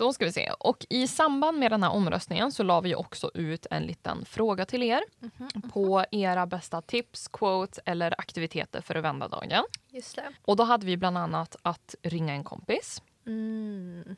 Mm. 0.00 0.08
Då 0.08 0.12
ska 0.12 0.24
vi 0.24 0.32
se. 0.32 0.50
Och 0.58 0.86
i 0.90 1.06
samband 1.06 1.58
med 1.58 1.72
den 1.72 1.82
här 1.82 1.90
omröstningen 1.90 2.52
så 2.52 2.62
la 2.62 2.80
vi 2.80 2.94
också 2.94 3.30
ut 3.34 3.66
en 3.70 3.82
liten 3.82 4.24
fråga 4.24 4.66
till 4.66 4.82
er 4.82 5.00
Mhm, 5.18 5.70
på 5.72 6.04
era 6.10 6.46
bästa 6.46 6.82
tips, 6.82 7.28
quotes 7.28 7.80
eller 7.84 8.14
aktiviteter 8.18 8.80
för 8.80 8.94
att 8.94 9.04
vända 9.04 9.28
dagen. 9.28 9.64
Just 9.88 10.16
det. 10.16 10.32
Och 10.42 10.56
då 10.56 10.64
hade 10.64 10.86
vi 10.86 10.96
bland 10.96 11.18
annat 11.18 11.56
att 11.62 11.94
ringa 12.02 12.32
en 12.32 12.44
kompis. 12.44 13.02
Mm. 13.26 14.16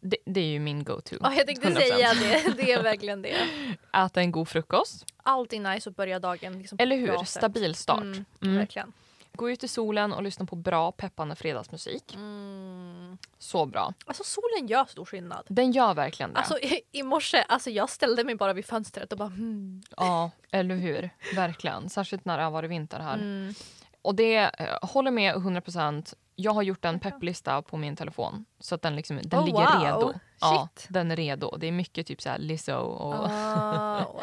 Det, 0.00 0.16
det 0.26 0.40
är 0.40 0.44
ju 0.46 0.58
min 0.58 0.84
go-to. 0.84 1.16
Ja, 1.20 1.34
jag 1.34 1.46
tänkte 1.46 1.68
100%. 1.68 1.74
säga 1.74 2.14
det. 2.14 2.52
Det 2.56 2.72
är 2.72 2.82
verkligen 2.82 3.22
det. 3.22 3.36
Äta 4.06 4.20
en 4.20 4.32
god 4.32 4.48
frukost. 4.48 5.04
Alltid 5.22 5.60
nice 5.62 5.90
att 5.90 5.96
börja 5.96 6.18
dagen 6.18 6.58
liksom 6.58 6.78
Eller 6.80 6.96
hur? 6.96 7.24
Stabil 7.24 7.74
start. 7.74 8.02
Mm, 8.02 8.24
Mm. 8.40 8.56
Verkligen. 8.56 8.92
Gå 9.34 9.50
ut 9.50 9.64
i 9.64 9.68
solen 9.68 10.12
och 10.12 10.22
lyssna 10.22 10.46
på 10.46 10.56
bra 10.56 10.92
peppande 10.92 11.36
fredagsmusik. 11.36 12.14
Mm. 12.14 13.18
Så 13.38 13.66
bra. 13.66 13.94
Alltså 14.06 14.24
solen 14.24 14.66
gör 14.68 14.84
stor 14.84 15.04
skillnad. 15.04 15.46
Den 15.48 15.72
gör 15.72 15.94
verkligen 15.94 16.32
det. 16.32 16.38
Alltså 16.38 16.58
i, 16.58 16.80
i 16.92 17.02
morse, 17.02 17.44
alltså 17.48 17.70
jag 17.70 17.90
ställde 17.90 18.24
mig 18.24 18.34
bara 18.34 18.52
vid 18.52 18.64
fönstret 18.66 19.12
och 19.12 19.18
bara 19.18 19.28
hmm. 19.28 19.82
Ja, 19.96 20.30
eller 20.50 20.74
hur? 20.74 21.10
Verkligen. 21.34 21.88
Särskilt 21.88 22.24
när 22.24 22.38
det 22.38 22.44
har 22.44 22.50
varit 22.50 22.70
vinter 22.70 23.00
här. 23.00 23.14
Mm. 23.14 23.54
Och 24.02 24.14
det 24.14 24.36
eh, 24.36 24.78
håller 24.82 25.10
med 25.10 25.34
100%. 25.34 26.14
Jag 26.34 26.52
har 26.52 26.62
gjort 26.62 26.84
en 26.84 27.00
pepplista 27.00 27.62
på 27.62 27.76
min 27.76 27.96
telefon. 27.96 28.44
Så 28.60 28.74
att 28.74 28.82
den, 28.82 28.96
liksom, 28.96 29.20
den 29.22 29.40
Oh, 29.40 29.46
ligger 29.46 29.76
wow. 29.76 29.84
redo. 29.84 30.12
Ja, 30.40 30.68
den 30.88 31.10
är 31.10 31.16
redo. 31.16 31.56
Det 31.56 31.66
är 31.66 31.72
mycket 31.72 32.06
typ 32.06 32.22
så 32.22 32.28
här 32.28 32.38
Lizzo 32.38 32.74
och 32.74 33.26
Ah, 33.30 34.04
wow. 34.04 34.22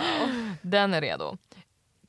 den 0.61 0.93
är 0.93 1.01
redo. 1.01 1.37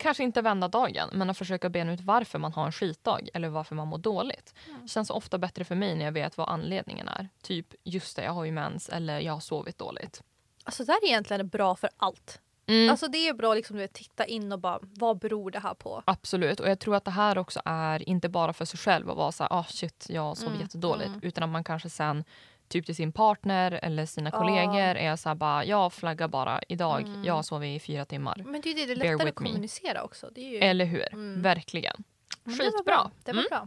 Kanske 0.00 0.22
inte 0.22 0.42
vända 0.42 0.68
dagen, 0.68 1.08
men 1.12 1.30
att 1.30 1.38
försöka 1.38 1.68
bena 1.68 1.92
ut 1.92 2.00
varför 2.00 2.38
man 2.38 2.52
har 2.52 2.66
en 2.66 2.72
skitdag 2.72 3.28
eller 3.34 3.48
varför 3.48 3.74
man 3.74 3.88
mår 3.88 3.98
dåligt. 3.98 4.54
Mm. 4.68 4.88
Känns 4.88 5.10
ofta 5.10 5.38
bättre 5.38 5.64
för 5.64 5.74
mig 5.74 5.94
när 5.94 6.04
jag 6.04 6.12
vet 6.12 6.36
vad 6.36 6.48
anledningen 6.48 7.08
är. 7.08 7.28
Typ, 7.42 7.74
just 7.84 8.16
det, 8.16 8.24
jag 8.24 8.32
har 8.32 8.44
ju 8.44 8.52
mens 8.52 8.88
eller 8.88 9.20
jag 9.20 9.32
har 9.32 9.40
sovit 9.40 9.78
dåligt. 9.78 10.22
Alltså 10.64 10.84
det 10.84 10.92
här 10.92 11.02
är 11.02 11.06
egentligen 11.06 11.48
bra 11.48 11.76
för 11.76 11.90
allt. 11.96 12.40
Mm. 12.66 12.90
Alltså 12.90 13.08
det 13.08 13.28
är 13.28 13.34
bra 13.34 13.54
liksom 13.54 13.84
att 13.84 13.92
titta 13.92 14.24
in 14.24 14.52
och 14.52 14.58
bara 14.58 14.78
vad 14.82 15.18
beror 15.18 15.50
det 15.50 15.58
här 15.58 15.74
på? 15.74 16.02
Absolut, 16.06 16.60
och 16.60 16.68
jag 16.70 16.78
tror 16.78 16.96
att 16.96 17.04
det 17.04 17.10
här 17.10 17.38
också 17.38 17.60
är 17.64 18.08
inte 18.08 18.28
bara 18.28 18.52
för 18.52 18.64
sig 18.64 18.78
själv 18.78 19.10
att 19.10 19.16
vara 19.16 19.32
så 19.32 19.42
här, 19.42 19.52
ah 19.52 19.64
shit, 19.64 20.06
jag 20.08 20.36
sov 20.36 20.48
Mm, 20.48 20.60
jättedåligt, 20.60 21.08
mm. 21.08 21.20
utan 21.22 21.44
att 21.44 21.50
man 21.50 21.64
kanske 21.64 21.90
sen 21.90 22.24
typ 22.70 22.86
till 22.86 22.94
sin 22.96 23.12
partner 23.12 23.72
eller 23.82 24.06
sina 24.06 24.30
kollegor 24.30 24.96
är 24.96 25.16
så 25.16 25.28
här 25.28 25.36
bara, 25.36 25.64
jag 25.64 25.92
flaggar 25.92 26.28
bara 26.28 26.60
idag, 26.68 27.00
Mm. 27.02 27.24
jag 27.24 27.44
sover 27.44 27.66
i 27.66 27.80
fyra 27.80 28.04
timmar. 28.04 28.42
Men 28.46 28.60
det 28.60 28.70
är 28.70 28.74
det, 28.74 28.86
det 28.86 28.92
är 28.92 28.96
lättare 28.96 29.14
att 29.14 29.24
me. 29.24 29.30
kommunicera 29.32 30.02
också. 30.02 30.30
Det 30.34 30.40
är 30.40 30.48
ju... 30.50 30.58
Eller 30.58 30.84
hur? 30.84 31.12
Mm. 31.14 31.42
Verkligen. 31.42 32.04
Men 32.44 32.56
det 32.56 32.64
var 32.64 32.70
Skitbra. 32.70 32.82
bra. 32.94 33.10
Det 33.24 33.32
var 33.32 33.38
Mm. 33.38 33.48
bra. 33.50 33.66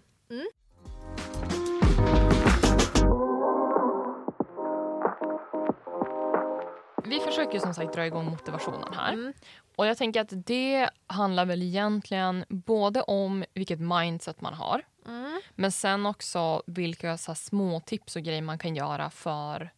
Vi 7.05 7.19
försöker 7.19 7.59
som 7.59 7.73
sagt 7.73 7.93
dra 7.93 8.05
igång 8.05 8.25
motivationen 8.25 8.93
här. 8.93 9.13
Mm. 9.13 9.33
Och 9.75 9.87
jag 9.87 9.97
tänker 9.97 10.21
att 10.21 10.45
det 10.45 10.89
handlar 11.07 11.45
väl 11.45 11.61
egentligen 11.63 12.45
både 12.49 13.01
om 13.01 13.43
vilket 13.53 13.79
mindset 13.79 14.41
man 14.41 14.53
har 14.53 14.81
Mm. 15.05 15.41
men 15.55 15.71
sen 15.71 16.05
också 16.05 16.63
vilka 16.65 17.17
så 17.17 17.35
små 17.35 17.79
tips 17.79 18.15
och 18.15 18.21
grejer 18.21 18.41
man 18.41 18.57
kan 18.59 18.75
göra 18.75 19.09
för 19.09 19.71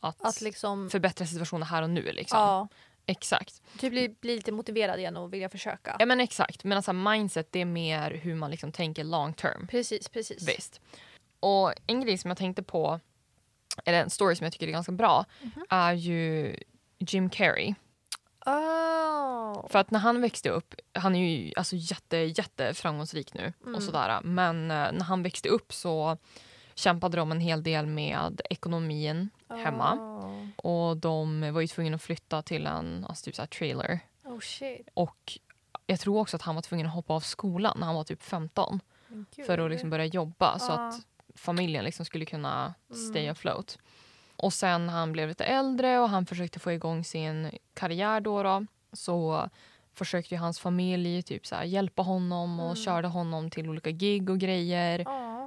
att, 0.00 0.24
Att 0.24 0.40
liksom... 0.40 0.90
förbättra 0.90 1.26
situationen 1.26 1.62
här 1.62 1.82
och 1.82 1.90
nu. 1.90 2.12
Liksom. 2.12 2.38
Ja, 2.38 2.68
Exakt. 3.06 3.62
typ 3.78 3.90
bli, 3.92 4.08
bli 4.20 4.36
lite 4.36 4.52
motiverad 4.52 4.98
igen 4.98 5.16
och 5.16 5.32
vilja 5.32 5.48
försöka. 5.48 5.96
Ja, 5.98 6.06
men 6.06 6.20
exakt. 6.20 6.64
Men 6.64 6.76
alltså, 6.78 6.92
mindset 6.92 7.52
det 7.52 7.60
är 7.60 7.64
mer 7.64 8.10
hur 8.10 8.34
man 8.34 8.50
liksom 8.50 8.72
tänker 8.72 9.04
long 9.04 9.34
term. 9.34 9.66
Precis, 9.66 10.08
precis. 10.08 10.48
Visst. 10.48 10.80
Och 11.40 11.72
en 11.86 12.00
grej 12.00 12.18
som 12.18 12.30
jag 12.30 12.38
tänkte 12.38 12.62
på, 12.62 13.00
eller 13.84 14.02
en 14.02 14.10
story 14.10 14.36
som 14.36 14.44
jag 14.44 14.52
tycker 14.52 14.68
är 14.68 14.72
ganska 14.72 14.92
bra, 14.92 15.24
Mhm. 15.42 15.64
är 15.70 15.92
ju 15.92 16.56
Jim 16.98 17.30
Carrey. 17.30 17.74
Oh. 18.46 19.68
För 19.68 19.78
att 19.78 19.90
när 19.90 19.98
han 19.98 20.20
växte 20.20 20.50
upp, 20.50 20.74
han 20.92 21.14
är 21.14 21.28
ju 21.28 21.52
alltså 21.56 21.76
jätte, 21.76 22.16
jätte 22.16 22.74
framgångsrik 22.74 23.34
nu 23.34 23.52
Mm. 23.62 23.74
och 23.74 23.82
sådär. 23.82 24.20
Men 24.24 24.70
eh, 24.70 24.92
när 24.92 25.04
han 25.04 25.22
växte 25.22 25.48
upp 25.48 25.72
så 25.72 26.16
kämpade 26.74 27.16
de 27.16 27.32
en 27.32 27.40
hel 27.40 27.62
del 27.62 27.86
med 27.86 28.40
ekonomin 28.50 29.30
hemma. 29.48 29.94
Oh. 29.94 30.46
Och 30.56 30.96
de 30.96 31.52
var 31.54 31.60
ju 31.60 31.66
tvungna 31.66 31.94
att 31.94 32.02
flytta 32.02 32.42
till 32.42 32.66
en 32.66 33.04
alltså 33.08 33.24
typ 33.24 33.34
så 33.36 33.46
trailer. 33.46 34.00
oh 34.24 34.40
shit. 34.40 34.88
Och 34.94 35.38
jag 35.86 36.00
tror 36.00 36.18
också 36.20 36.36
att 36.36 36.42
han 36.42 36.54
var 36.54 36.62
tvungen 36.62 36.86
att 36.86 36.92
hoppa 36.94 37.14
av 37.14 37.20
skolan 37.20 37.76
när 37.78 37.86
han 37.86 37.96
var 37.96 38.04
typ 38.04 38.22
15 38.22 38.80
Men 39.08 39.26
gud. 39.36 39.46
för 39.46 39.58
att 39.58 39.70
liksom 39.70 39.90
börja 39.90 40.04
jobba 40.04 40.58
så 40.58 40.72
Ja. 40.72 40.88
att 40.88 40.94
familjen 41.34 41.84
liksom 41.84 42.04
skulle 42.06 42.24
kunna 42.24 42.74
stay 43.10 43.22
Mm. 43.22 43.30
Och 44.36 44.52
sen 44.52 44.88
han 44.88 45.12
blev 45.12 45.28
lite 45.28 45.44
äldre 45.44 45.98
och 45.98 46.08
han 46.08 46.26
försökte 46.26 46.58
få 46.60 46.72
igång 46.72 47.04
sin 47.04 47.50
karriär 47.74 48.20
då, 48.20 48.42
då 48.42 48.66
så 48.92 49.48
försökte 49.94 50.36
hans 50.36 50.58
familj 50.60 51.22
typ 51.22 51.46
så 51.46 51.54
här 51.54 51.64
hjälpa 51.64 52.02
honom 52.02 52.60
och 52.60 52.66
Mm. 52.70 52.76
körde 52.76 53.08
honom 53.08 53.50
till 53.50 53.68
olika 53.70 53.90
gig 53.90 54.30
och 54.30 54.38
grejer. 54.38 55.00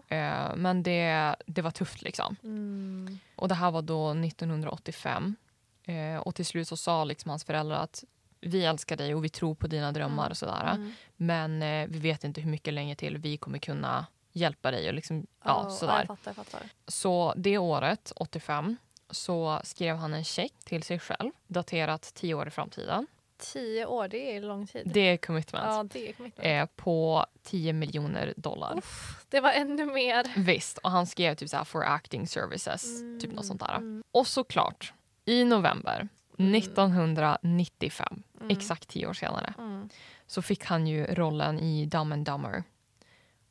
Eh, 0.08 0.56
men 0.56 0.84
det, 0.84 1.36
det 1.46 1.62
var 1.62 1.72
tufft 1.72 2.01
liksom. 2.01 2.36
Mm. 2.44 3.20
Och 3.36 3.48
det 3.48 3.56
här 3.56 3.72
var 3.72 3.82
då 3.82 4.13
1985. 4.13 5.36
Eh, 5.84 6.17
och 6.17 6.36
till 6.36 6.46
slut 6.46 6.67
så 6.67 6.77
sa 6.77 7.03
liksom 7.03 7.29
hans 7.29 7.44
föräldrar 7.44 7.84
att 7.84 8.03
vi 8.41 8.65
älskar 8.65 8.98
dig 8.98 9.15
och 9.15 9.24
vi 9.25 9.29
tror 9.29 9.56
på 9.56 9.67
dina 9.67 9.91
drömmar 9.91 10.24
Mm. 10.24 10.32
och 10.32 10.38
sådär. 10.38 10.72
Mm. 10.75 10.94
Men 11.15 11.62
eh, 11.62 11.88
vi 11.89 12.00
vet 12.00 12.24
inte 12.24 12.41
hur 12.41 12.51
mycket 12.51 12.74
länge 12.74 12.96
till 12.96 13.17
vi 13.17 13.38
kommer 13.38 13.60
kunna 13.60 14.06
hjälpa 14.38 14.72
dig 14.72 14.88
och 14.88 14.94
liksom, 14.94 15.27
ja, 15.44 15.63
Oh, 15.63 15.70
sådär. 15.70 15.98
Jag 15.98 16.08
fattar, 16.08 16.29
jag 16.29 16.36
fattar. 16.36 16.62
Så 16.88 17.34
det 17.38 17.58
året, 17.58 18.12
85, 18.15 18.77
så 19.10 19.60
skrev 19.63 19.96
han 19.96 20.13
en 20.13 20.24
check 20.24 20.53
till 20.65 20.84
sig 20.84 21.00
själv 21.00 21.32
daterat 21.48 22.12
tio 22.13 22.34
år 22.34 22.48
i 22.48 22.51
framtiden. 22.51 23.08
Tio 23.38 23.86
år, 23.86 24.08
det 24.08 24.36
är 24.36 24.41
lång 24.41 24.67
tid. 24.67 24.82
Det 24.94 25.00
är 25.00 25.17
commitment. 25.17 25.65
ja, 25.67 25.84
det 25.84 26.10
är 26.10 26.13
commitment. 26.13 26.46
Eh, 26.48 26.65
på 26.84 27.25
10 27.44 27.74
miljoner 27.74 28.34
dollar. 28.38 28.82
Det 29.29 29.39
var 29.39 29.51
ännu 29.51 29.86
mer. 29.86 30.34
Visst, 30.38 30.77
och 30.77 30.91
han 30.91 31.08
skrev 31.08 31.36
typ 31.36 31.50
så 31.50 31.58
här 31.58 31.63
for 31.63 31.84
acting 31.84 32.27
services, 32.27 33.01
Mm, 33.01 33.20
typ 33.20 33.32
något 33.32 33.46
sånt 33.46 33.60
där. 33.60 33.75
mm. 33.75 34.03
Och 34.12 34.27
såklart, 34.27 34.94
i 35.25 35.44
november 35.44 36.08
1995, 36.38 38.24
Mm. 38.41 38.50
exakt 38.58 38.88
tio 38.88 39.08
år 39.08 39.13
senare, 39.13 39.53
Mm. 39.58 39.89
så 40.27 40.41
fick 40.41 40.65
han 40.65 40.88
ju 40.88 41.06
rollen 41.06 41.60
i 41.60 41.86
Dumb 41.86 42.13
and 42.13 42.25
Dumber. 42.25 42.63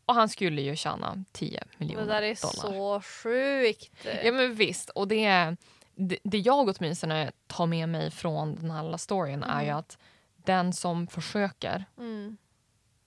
Och 0.07 0.15
han 0.15 0.29
skulle 0.29 0.63
ju 0.63 0.77
tjäna 0.77 1.25
10 1.33 1.63
miljoner 1.79 2.03
Det 2.07 2.13
där 2.13 2.23
är 2.23 2.43
dollar. 2.43 3.01
så 3.01 3.01
sjukt. 3.01 3.91
Ja 4.25 4.33
men 4.33 4.55
visst, 4.55 4.91
och 4.91 5.09
det, 5.09 5.57
det, 5.95 6.19
det 6.25 6.39
jag 6.39 6.69
åtminstone 6.79 7.33
tar 7.47 7.67
med 7.67 7.89
mig 7.89 8.11
från 8.11 8.55
den 8.55 8.71
här 8.71 8.83
lilla 8.83 8.99
storyn 8.99 9.43
är 9.43 9.61
ju 9.63 9.67
Mm. 9.69 9.79
att 9.79 9.99
den 10.37 10.73
som 10.73 11.07
försöker 11.07 11.85
Mm. 11.99 12.37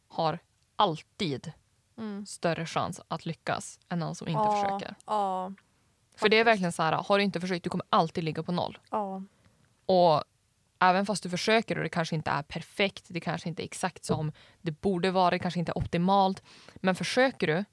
har 0.08 0.40
alltid 0.76 1.52
Mm. 1.98 2.26
större 2.26 2.66
chans 2.66 3.02
att 3.08 3.26
lyckas 3.26 3.80
än 3.90 4.00
den 4.00 4.16
som 4.16 4.28
inte 4.28 4.40
ja, 4.42 4.64
försöker. 4.64 4.96
Ja, 5.06 5.54
För 6.16 6.30
det 6.30 6.38
är 6.40 6.44
verkligen 6.44 6.72
så 6.72 6.84
här, 6.84 6.92
har 7.08 7.18
du 7.18 7.24
inte 7.24 7.40
försökt, 7.42 7.64
du 7.64 7.70
kommer 7.70 7.86
alltid 7.90 8.24
ligga 8.24 8.44
på 8.44 8.52
noll. 8.52 8.78
ja. 8.90 9.24
Och 9.86 10.24
även 10.80 11.06
fast 11.06 11.24
du 11.24 11.30
försöker 11.30 11.78
och 11.78 11.84
det 11.84 11.90
kanske 11.90 12.16
inte 12.16 12.32
är 12.32 12.44
perfekt, 12.44 13.06
det 13.08 13.20
kanske 13.20 13.50
inte 13.50 13.64
är 13.64 13.66
exakt 13.66 14.06
som 14.06 14.32
det 14.62 14.72
borde 14.72 15.12
vara, 15.12 15.30
det 15.30 15.40
kanske 15.40 15.60
inte 15.60 15.72
är 15.72 15.78
optimalt. 15.78 16.44
Men 16.76 16.96
försöker 16.96 17.48
du 17.48 17.66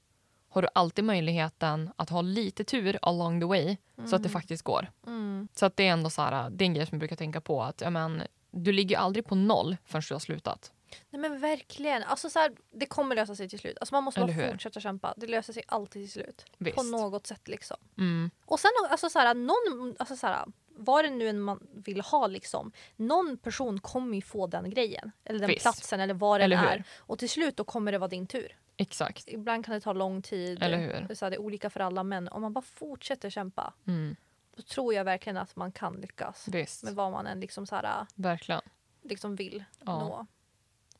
har 0.49 0.61
du 0.61 0.67
alltid 0.75 1.03
möjligheten 1.03 1.91
att 1.95 2.09
ha 2.09 2.21
lite 2.21 2.63
tur 2.63 2.99
along 3.01 3.39
the 3.39 3.45
way 3.45 3.77
så 4.05 4.15
att 4.15 4.23
det 4.23 4.29
faktiskt 4.29 4.63
går. 4.63 4.91
Mm. 5.07 5.47
Så 5.53 5.65
att 5.65 5.77
det 5.77 5.87
är 5.87 5.91
ändå 5.91 6.09
så 6.09 6.21
här, 6.21 6.49
det 6.49 6.63
är 6.63 6.65
en 6.65 6.73
grej 6.73 6.85
som 6.85 6.95
jag 6.95 6.99
brukar 6.99 7.15
tänka 7.15 7.41
på 7.41 7.63
att 7.63 7.81
ja, 7.81 7.89
men, 7.89 8.23
du 8.51 8.71
ligger 8.71 8.97
aldrig 8.97 9.25
på 9.25 9.35
noll 9.35 9.77
förrän 9.85 10.03
du 10.07 10.15
har 10.15 10.19
slutat. 10.19 10.71
Nej 11.09 11.21
men 11.21 11.39
verkligen. 11.39 12.03
Alltså, 12.03 12.29
så 12.29 12.39
här, 12.39 12.51
det 12.71 12.85
kommer 12.85 13.15
lösa 13.15 13.35
sig 13.35 13.49
till 13.49 13.59
slut. 13.59 13.77
Alltså, 13.79 13.95
man 13.95 14.03
måste 14.03 14.19
bara 14.19 14.51
fortsätta 14.51 14.79
kämpa. 14.79 15.13
Det 15.17 15.27
löser 15.27 15.53
sig 15.53 15.63
alltid 15.67 16.03
till 16.03 16.11
slut. 16.11 16.45
Visst. 16.57 16.77
På 16.77 16.83
något 16.83 17.27
sätt 17.27 17.47
liksom. 17.47 17.77
Mm, 17.97 18.31
Och 18.45 18.59
sen 18.59 18.71
alltså, 18.89 19.09
så 19.09 19.19
här, 19.19 19.33
någon, 19.33 19.95
alltså, 19.99 20.15
så 20.15 20.27
här, 20.27 20.45
vad 20.77 21.05
det 21.05 21.09
nu 21.09 21.27
än 21.29 21.39
man 21.41 21.67
vill 21.71 22.01
ha 22.01 22.27
liksom. 22.27 22.71
Någon 22.95 23.37
person 23.37 23.79
kommer 23.79 24.15
ju 24.15 24.21
få 24.21 24.47
den 24.47 24.69
grejen. 24.69 25.11
Eller 25.23 25.39
den 25.39 25.47
Visst. 25.49 25.61
platsen 25.61 25.99
eller 25.99 26.13
vad 26.13 26.41
hur? 26.41 26.53
är. 26.53 26.83
Och 26.97 27.19
till 27.19 27.29
slut 27.29 27.57
då 27.57 27.63
kommer 27.63 27.91
det 27.91 27.97
vara 27.97 28.07
din 28.07 28.27
tur. 28.27 28.57
exakt. 28.77 29.23
Ibland 29.27 29.65
kan 29.65 29.73
det 29.73 29.81
ta 29.81 29.93
lång 29.93 30.21
tid. 30.21 30.63
Eller 30.63 30.77
hur? 30.77 31.15
Så 31.15 31.25
här, 31.25 31.29
det 31.29 31.35
är 31.35 31.41
olika 31.41 31.69
för 31.69 31.79
alla 31.79 32.03
men 32.03 32.27
om 32.27 32.41
man 32.41 32.53
bara 32.53 32.61
fortsätter 32.61 33.29
kämpa. 33.29 33.73
Mm, 33.87 34.15
Då 34.55 34.61
tror 34.61 34.93
jag 34.93 35.03
verkligen 35.03 35.37
att 35.37 35.55
man 35.55 35.71
kan 35.71 35.93
lyckas. 35.95 36.47
visst, 36.47 36.83
Med 36.83 36.93
vad 36.93 37.11
man 37.11 37.27
än 37.27 37.39
liksom, 37.39 37.65
så 37.65 37.75
här, 37.75 38.05
verkligen. 38.15 38.61
liksom 39.03 39.35
vill 39.35 39.63
Ja. 39.85 39.99
nå. 39.99 40.25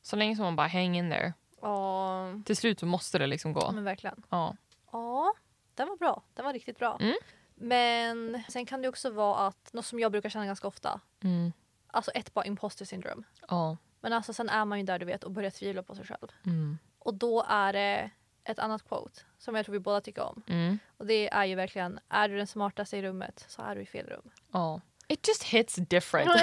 Så 0.02 0.16
länge 0.16 0.36
som 0.36 0.44
man 0.44 0.56
bara 0.56 0.66
hänger 0.66 0.98
in 1.04 1.10
there. 1.10 1.32
Ja, 1.60 2.40
Till 2.44 2.56
slut 2.56 2.80
så 2.80 2.86
måste 2.86 3.18
det 3.18 3.26
liksom 3.26 3.52
gå. 3.52 3.72
men 3.72 3.84
verkligen. 3.84 4.22
Ja. 4.30 4.56
Ja, 4.92 5.34
den 5.74 5.88
var 5.88 5.96
bra. 5.96 6.22
Den 6.34 6.44
var 6.44 6.52
riktigt 6.52 6.78
bra. 6.78 6.98
Mm. 7.00 7.14
Men 7.60 8.42
sen 8.48 8.66
kan 8.66 8.82
det 8.82 8.88
också 8.88 9.10
vara 9.10 9.46
att, 9.46 9.72
något 9.72 9.86
som 9.86 10.00
jag 10.00 10.12
brukar 10.12 10.28
känna 10.28 10.46
ganska 10.46 10.68
ofta, 10.68 11.00
Mm, 11.24 11.52
alltså 11.86 12.10
ett 12.10 12.34
bara 12.34 12.44
imposter 12.44 12.84
syndrome. 12.84 13.22
ja. 13.48 13.76
Men 14.00 14.12
alltså 14.12 14.32
sen 14.32 14.48
är 14.48 14.64
man 14.64 14.78
ju 14.78 14.84
där 14.84 14.98
du 14.98 15.06
vet 15.06 15.24
och 15.24 15.30
börjar 15.30 15.50
tvivla 15.50 15.82
på 15.82 15.94
sig 15.94 16.04
själv. 16.06 16.28
Mm, 16.46 16.78
Och 16.98 17.14
då 17.14 17.44
är 17.48 17.72
det 17.72 18.10
ett 18.44 18.58
annat 18.58 18.88
quote 18.88 19.20
som 19.38 19.54
jag 19.54 19.64
tror 19.66 19.72
vi 19.72 19.78
båda 19.78 20.00
tycker 20.00 20.22
om. 20.22 20.42
mm, 20.46 20.78
Och 20.96 21.06
det 21.06 21.28
är 21.32 21.44
ju 21.44 21.54
verkligen, 21.54 21.98
är 22.08 22.28
du 22.28 22.36
den 22.36 22.46
smartaste 22.46 22.96
i 22.96 23.02
rummet 23.02 23.44
så 23.48 23.62
är 23.62 23.74
du 23.74 23.80
i 23.82 23.86
fel 23.86 24.06
rum. 24.06 24.30
ja. 24.52 24.80
It 25.10 25.28
just 25.28 25.42
hits 25.42 25.74
different. 25.74 26.30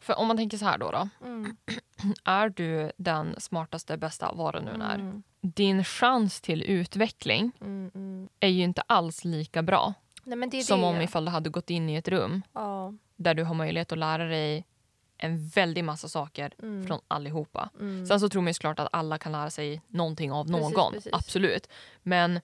För 0.00 0.18
om 0.18 0.26
man 0.28 0.36
tänker 0.36 0.58
så 0.58 0.64
här 0.64 0.78
då, 0.78 0.90
då. 0.90 1.08
Mm. 1.24 1.56
Är 2.24 2.48
du 2.48 2.92
den 2.96 3.40
smartaste, 3.40 3.96
bästa, 3.96 4.32
vad 4.32 4.54
det 4.54 4.60
nu 4.60 4.70
är. 4.70 4.94
Mm. 4.94 5.22
Din 5.40 5.84
chans 5.84 6.40
till 6.40 6.62
utveckling 6.62 7.52
Mm, 7.60 7.90
mm. 7.94 8.07
Är 8.40 8.48
ju 8.48 8.62
inte 8.64 8.82
alls 8.86 9.24
lika 9.24 9.62
bra 9.62 9.94
Nej, 10.24 10.62
som 10.62 10.80
det. 10.80 10.86
om 10.86 11.00
ifall 11.00 11.24
du 11.24 11.30
hade 11.30 11.50
gått 11.50 11.70
in 11.70 11.88
i 11.90 11.94
ett 11.94 12.08
rum 12.08 12.42
Ja. 12.52 12.92
där 13.16 13.34
du 13.34 13.44
har 13.44 13.54
möjlighet 13.54 13.92
att 13.92 13.98
lära 13.98 14.24
dig 14.24 14.66
en 15.18 15.48
väldig 15.48 15.84
massa 15.84 16.08
saker 16.08 16.52
Mm. 16.62 16.86
från 16.86 17.00
allihopa. 17.08 17.70
Mm. 17.80 18.06
Sen 18.06 18.20
så 18.20 18.28
tror 18.28 18.42
man 18.42 18.50
ju 18.50 18.54
såklart 18.54 18.78
att 18.78 18.88
alla 18.92 19.18
kan 19.18 19.32
lära 19.32 19.50
sig 19.50 19.82
någonting 19.88 20.32
av 20.32 20.44
Precis, 20.44 20.76
någon. 20.76 20.92
precis. 20.92 21.12
Absolut. 21.12 21.68
Men 22.02 22.40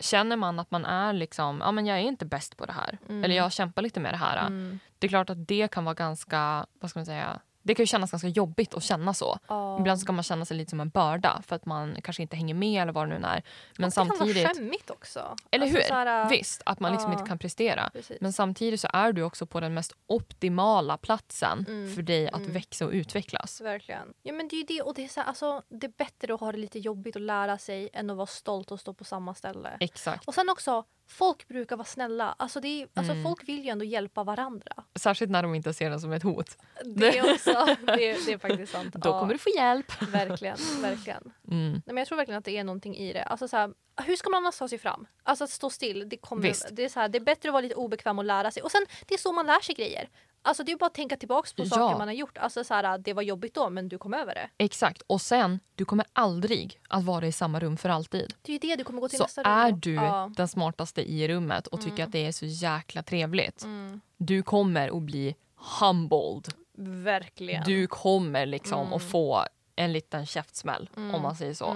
känner 0.00 0.36
man 0.36 0.58
att 0.58 0.70
man 0.70 0.84
är 0.84 1.12
liksom, 1.12 1.60
ja 1.64 1.72
men 1.72 1.86
jag 1.86 1.98
är 1.98 2.02
inte 2.02 2.24
bäst 2.26 2.56
på 2.56 2.66
det 2.66 2.72
här. 2.72 2.98
Mm. 3.08 3.24
Eller 3.24 3.36
jag 3.36 3.52
kämpar 3.52 3.82
lite 3.82 4.00
med 4.00 4.12
det 4.14 4.16
här. 4.18 4.46
Mm. 4.46 4.78
Det 4.98 5.06
är 5.06 5.08
klart 5.08 5.30
att 5.30 5.48
det 5.48 5.68
kan 5.70 5.84
vara 5.84 5.94
ganska, 5.94 6.66
vad 6.80 6.90
ska 6.90 6.98
man 6.98 7.06
säga, 7.06 7.40
det 7.68 7.74
kan 7.74 7.82
ju 7.82 7.86
kännas 7.86 8.10
ganska 8.10 8.28
jobbigt 8.28 8.74
att 8.74 8.82
känna 8.82 9.14
så. 9.14 9.38
Ja. 9.48 9.78
Ibland 9.78 10.00
så 10.00 10.06
kan 10.06 10.14
man 10.14 10.22
känna 10.24 10.44
sig 10.44 10.56
lite 10.56 10.70
som 10.70 10.80
en 10.80 10.88
börda 10.88 11.42
för 11.46 11.56
att 11.56 11.66
man 11.66 11.96
kanske 12.02 12.22
inte 12.22 12.36
hänger 12.36 12.54
med 12.54 12.82
eller 12.82 12.92
vad 12.92 13.08
det 13.08 13.08
nu 13.08 13.14
är. 13.14 13.20
Men 13.20 13.30
Och 13.30 13.42
det 13.76 13.82
kan 13.82 13.90
samtidigt, 13.90 14.44
vara 14.44 14.54
skämmigt 14.54 14.90
också. 14.90 15.36
eller 15.50 15.66
Alltså, 15.66 15.78
hur? 15.78 15.84
så 15.84 15.94
här, 15.94 16.28
Visst, 16.30 16.62
att 16.66 16.80
man 16.80 16.92
liksom 16.92 17.12
ja. 17.12 17.18
inte 17.18 17.28
kan 17.28 17.38
prestera. 17.38 17.90
Precis. 17.92 18.20
Men 18.20 18.32
samtidigt 18.32 18.80
så 18.80 18.88
är 18.92 19.12
du 19.12 19.22
också 19.22 19.46
på 19.46 19.60
den 19.60 19.74
mest 19.74 19.92
optimala 20.06 20.96
platsen 20.96 21.64
Mm, 21.68 21.94
för 21.94 22.02
dig 22.02 22.28
att 22.28 22.34
mm. 22.40 22.52
växa 22.52 22.86
och 22.86 22.92
utvecklas. 22.92 23.60
Verkligen. 23.60 24.14
Ja, 24.22 24.32
men 24.32 24.48
det 24.48 24.56
är 24.56 24.66
det. 24.66 24.82
Och 24.82 24.94
det, 24.94 25.04
är 25.04 25.08
så 25.08 25.20
här, 25.20 25.26
alltså, 25.28 25.62
det 25.68 25.86
är 25.86 25.92
bättre 25.96 26.34
att 26.34 26.40
ha 26.40 26.52
det 26.52 26.58
lite 26.58 26.78
jobbigt 26.78 27.16
och 27.16 27.22
lära 27.22 27.58
sig 27.58 27.88
än 27.92 28.10
att 28.10 28.16
vara 28.16 28.26
stolt 28.26 28.70
och 28.70 28.80
stå 28.80 28.94
på 28.94 29.04
samma 29.04 29.34
ställe. 29.34 29.76
Exakt. 29.80 30.28
Och 30.28 30.34
sen 30.34 30.48
också, 30.48 30.84
folk 31.08 31.48
brukar 31.48 31.76
vara 31.76 31.84
snälla. 31.84 32.34
Alltså, 32.38 32.60
det 32.60 32.68
är, 32.82 32.88
alltså, 32.94 33.12
Mm. 33.12 33.24
Folk 33.24 33.48
vill 33.48 33.64
ju 33.64 33.70
ändå 33.70 33.84
hjälpa 33.84 34.24
varandra. 34.24 34.72
Särskilt 34.94 35.30
när 35.30 35.42
de 35.42 35.54
inte 35.54 35.74
ser 35.74 35.90
den 35.90 36.00
som 36.00 36.12
ett 36.12 36.22
hot. 36.22 36.58
Det 36.84 37.18
är 37.18 37.34
också, 37.34 37.66
det, 37.86 38.26
det 38.26 38.32
är 38.32 38.38
faktiskt 38.38 38.72
sant. 38.72 38.94
Då 38.98 39.08
ja, 39.08 39.20
kommer 39.20 39.32
du 39.32 39.38
få 39.38 39.50
hjälp. 39.56 40.02
Verkligen, 40.02 40.56
verkligen. 40.82 41.32
Mm. 41.50 41.72
Nej, 41.72 41.82
men 41.86 41.96
jag 41.96 42.08
tror 42.08 42.16
verkligen 42.16 42.38
att 42.38 42.44
det 42.44 42.56
är 42.56 42.64
någonting 42.64 42.96
i 42.96 43.12
det. 43.12 43.22
Alltså, 43.22 43.48
så 43.48 43.56
här, 43.56 43.70
hur 44.04 44.16
ska 44.16 44.30
man 44.30 44.44
annars 44.44 44.58
ta 44.58 44.68
sig 44.68 44.78
fram? 44.78 45.06
Alltså 45.22 45.44
att 45.44 45.50
stå 45.50 45.70
still, 45.70 46.08
det, 46.08 46.16
kommer, 46.16 46.54
det, 46.72 46.84
är 46.84 46.88
så 46.88 47.00
här, 47.00 47.08
det 47.08 47.18
är 47.18 47.24
bättre 47.24 47.48
att 47.48 47.52
vara 47.52 47.60
lite 47.62 47.74
obekväm 47.74 48.18
och 48.18 48.24
lära 48.24 48.50
sig. 48.50 48.62
Och 48.62 48.70
sen, 48.70 48.86
det 49.06 49.14
är 49.14 49.18
så 49.18 49.32
man 49.32 49.46
lär 49.46 49.60
sig 49.60 49.74
grejer. 49.74 50.08
Alltså 50.42 50.62
det 50.64 50.72
är 50.72 50.76
bara 50.76 50.86
att 50.86 50.94
tänka 50.94 51.16
tillbaka 51.16 51.48
på 51.56 51.62
Ja. 51.62 51.68
saker 51.68 51.98
man 51.98 52.08
har 52.08 52.14
gjort. 52.14 52.38
Alltså 52.38 52.64
så 52.64 52.74
här, 52.74 52.98
det 52.98 53.12
var 53.12 53.22
jobbigt 53.22 53.54
då 53.54 53.70
men 53.70 53.88
du 53.88 53.98
kom 53.98 54.14
över 54.14 54.34
det. 54.34 54.50
Exakt. 54.58 55.02
Och 55.06 55.20
sen, 55.20 55.60
du 55.74 55.84
kommer 55.84 56.06
aldrig 56.12 56.80
att 56.88 57.04
vara 57.04 57.26
i 57.26 57.32
samma 57.32 57.60
rum 57.60 57.76
för 57.76 57.88
alltid. 57.88 58.34
Det 58.42 58.52
är 58.52 58.54
ju 58.54 58.58
det 58.58 58.76
du 58.76 58.84
kommer 58.84 59.00
gå 59.00 59.08
till 59.08 59.18
Så 59.18 59.24
nästa 59.24 59.42
rum 59.42 59.52
är 59.52 59.70
då. 59.72 59.76
du 59.78 59.94
Ja. 59.94 60.30
den 60.36 60.48
smartaste 60.48 61.10
i 61.12 61.28
rummet 61.28 61.66
och 61.66 61.80
tycker 61.80 62.04
att 62.04 62.12
det 62.12 62.26
är 62.26 62.32
så 62.32 62.46
jäkla 62.46 63.02
trevligt. 63.02 63.62
Mm. 63.64 64.00
Du 64.16 64.42
kommer 64.42 64.96
att 64.96 65.02
bli 65.02 65.34
humbled. 65.80 66.48
Verkligen. 66.78 67.64
Du 67.64 67.86
kommer 67.86 68.46
liksom 68.46 68.80
Mm. 68.80 68.92
att 68.92 69.02
få 69.02 69.44
en 69.76 69.92
liten 69.92 70.26
käftsmäll 70.26 70.90
om 70.96 71.22
man 71.22 71.36
säger 71.36 71.54
så. 71.54 71.74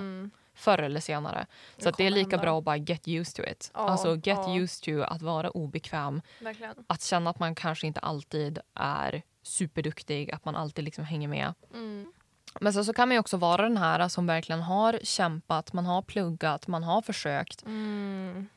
Mm. 0.62 0.76
Förr 0.76 0.83
eller 0.83 1.00
senare. 1.00 1.47
Så 1.78 1.90
Det 1.90 2.07
är 2.07 2.11
lika 2.11 2.38
bra 2.38 2.59
att 2.59 2.64
bara 2.64 2.76
get 2.76 3.09
used 3.09 3.35
to 3.35 3.50
it. 3.50 3.71
Ja, 3.75 3.81
alltså 3.81 4.14
get 4.14 4.25
ja. 4.26 4.54
used 4.57 4.85
to 4.85 5.02
att 5.12 5.23
vara 5.23 5.50
obekväm. 5.50 6.23
Verkligen. 6.40 6.75
Att 6.87 7.02
känna 7.02 7.31
att 7.31 7.38
man 7.38 7.54
kanske 7.54 7.87
inte 7.87 8.00
alltid 8.00 8.59
är 8.75 9.23
superduktig, 9.42 10.31
att 10.31 10.45
man 10.45 10.57
alltid 10.57 10.85
liksom 10.85 11.04
hänger 11.04 11.28
med. 11.28 11.54
Mm. 11.75 12.12
Men 12.61 12.73
sen 12.73 12.85
så 12.85 12.92
kan 12.92 13.09
man 13.09 13.19
också 13.19 13.37
vara 13.37 13.62
den 13.62 13.76
här 13.76 14.09
som 14.09 14.26
verkligen 14.26 14.62
har 14.62 15.00
kämpat, 15.02 15.73
man 15.73 15.87
har 15.87 16.02
pluggat, 16.02 16.66
man 16.66 16.83
har 16.83 17.02
försökt 17.02 17.62
Mm. 17.66 18.49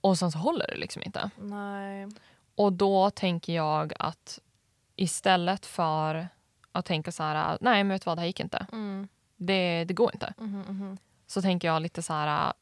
och 0.00 0.18
sen 0.18 0.32
så 0.32 0.38
håller 0.38 0.66
det 0.66 0.76
liksom 0.76 1.02
inte. 1.02 1.30
Nej. 1.38 2.08
Och 2.54 2.72
då 2.72 3.10
tänker 3.10 3.52
jag 3.52 3.92
att 3.98 4.38
istället 4.96 5.66
för 5.66 6.28
att 6.72 6.84
tänka 6.86 7.12
så 7.12 7.22
här, 7.22 7.58
nej 7.60 7.84
men 7.84 7.88
vet 7.94 8.02
du 8.02 8.06
vad, 8.10 8.16
det 8.16 8.20
här 8.20 8.26
gick 8.26 8.40
inte. 8.40 8.66
Mm. 8.72 9.08
Det, 9.36 9.84
det 9.84 9.94
går 9.94 10.10
inte. 10.12 10.34
Mhm. 10.38 10.98
Så 11.32 11.42
tänker 11.42 11.68
jag 11.68 11.82
lite 11.82 12.02
så 12.02 12.12
här, 12.12 12.52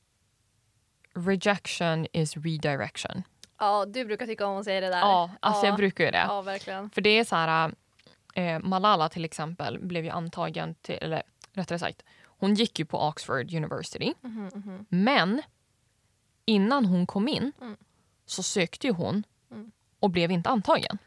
rejection 1.14 2.06
is 2.12 2.36
redirection. 2.36 3.22
Ja, 3.58 3.84
du 3.86 4.04
brukar 4.04 4.26
tycka 4.26 4.46
om 4.46 4.58
att 4.58 4.64
säga 4.64 4.80
det 4.80 4.88
där. 4.88 4.98
Ja, 5.00 5.30
alltså 5.40 5.66
ja. 5.66 5.68
jag 5.68 5.76
brukar 5.76 6.04
ju 6.04 6.10
det. 6.10 6.24
Ja, 6.28 6.42
verkligen. 6.42 6.90
För 6.90 7.00
det 7.00 7.10
är 7.10 7.24
så 7.24 7.36
här, 7.36 7.74
eh, 8.34 8.58
Malala 8.58 9.08
till 9.08 9.24
exempel 9.24 9.78
blev 9.78 10.04
ju 10.04 10.10
antagen 10.10 10.74
till, 10.74 10.98
eller 11.00 11.22
rättare 11.52 11.78
sagt, 11.78 12.02
hon 12.22 12.54
gick 12.54 12.78
ju 12.78 12.84
på 12.84 12.98
Oxford 13.08 13.54
University. 13.54 14.14
Mhm, 14.20 14.50
mhm. 14.54 14.86
Men 14.88 15.42
innan 16.44 16.84
hon 16.84 17.06
kom 17.06 17.28
in 17.28 17.52
Mm. 17.60 17.76
så 18.26 18.42
sökte 18.42 18.86
ju 18.86 18.92
hon 18.92 19.24
Mm. 19.50 19.70
och 20.00 20.10
blev 20.10 20.30
inte 20.30 20.48
antagen. 20.50 20.98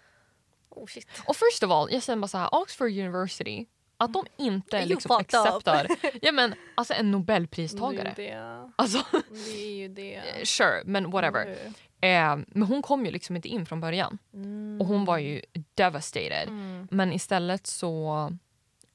Oh 0.70 0.86
shit. 0.88 1.08
Och 1.28 1.36
first 1.36 1.64
of 1.64 1.72
all, 1.72 1.92
jag 1.92 2.04
säger 2.04 2.20
bara 2.20 2.28
så 2.28 2.38
här, 2.38 2.56
Oxford 2.56 2.92
University, 2.92 3.66
att 3.98 4.14
de 4.14 4.26
inte 4.38 4.78
You 4.78 4.86
liksom 4.86 5.12
acceptar 5.12 5.88
ja, 6.22 6.32
men, 6.32 6.54
alltså 6.76 6.94
en 6.94 6.98
Det 6.98 7.10
är 7.10 7.12
nobelpristagare. 7.12 8.14
ju 8.18 8.24
det. 8.24 8.70
Alltså, 8.76 9.06
Det 9.30 9.64
är 9.64 9.76
ju 9.76 9.88
det. 9.88 10.22
sure, 10.48 10.82
men 10.86 11.12
whatever. 11.12 11.58
Eh, 12.02 12.38
men 12.48 12.64
hon 12.64 12.82
kom 12.82 13.06
ju 13.06 13.12
liksom 13.12 13.36
inte 13.36 13.48
in 13.48 13.66
från 13.66 13.80
början. 13.82 14.18
Mm. 14.34 14.82
Och 14.82 14.88
hon 14.88 15.06
var 15.06 15.18
ju 15.18 15.42
devastated. 15.74 16.48
Mm. 16.48 16.88
Men 16.92 17.14
istället 17.14 17.68
så 17.68 18.32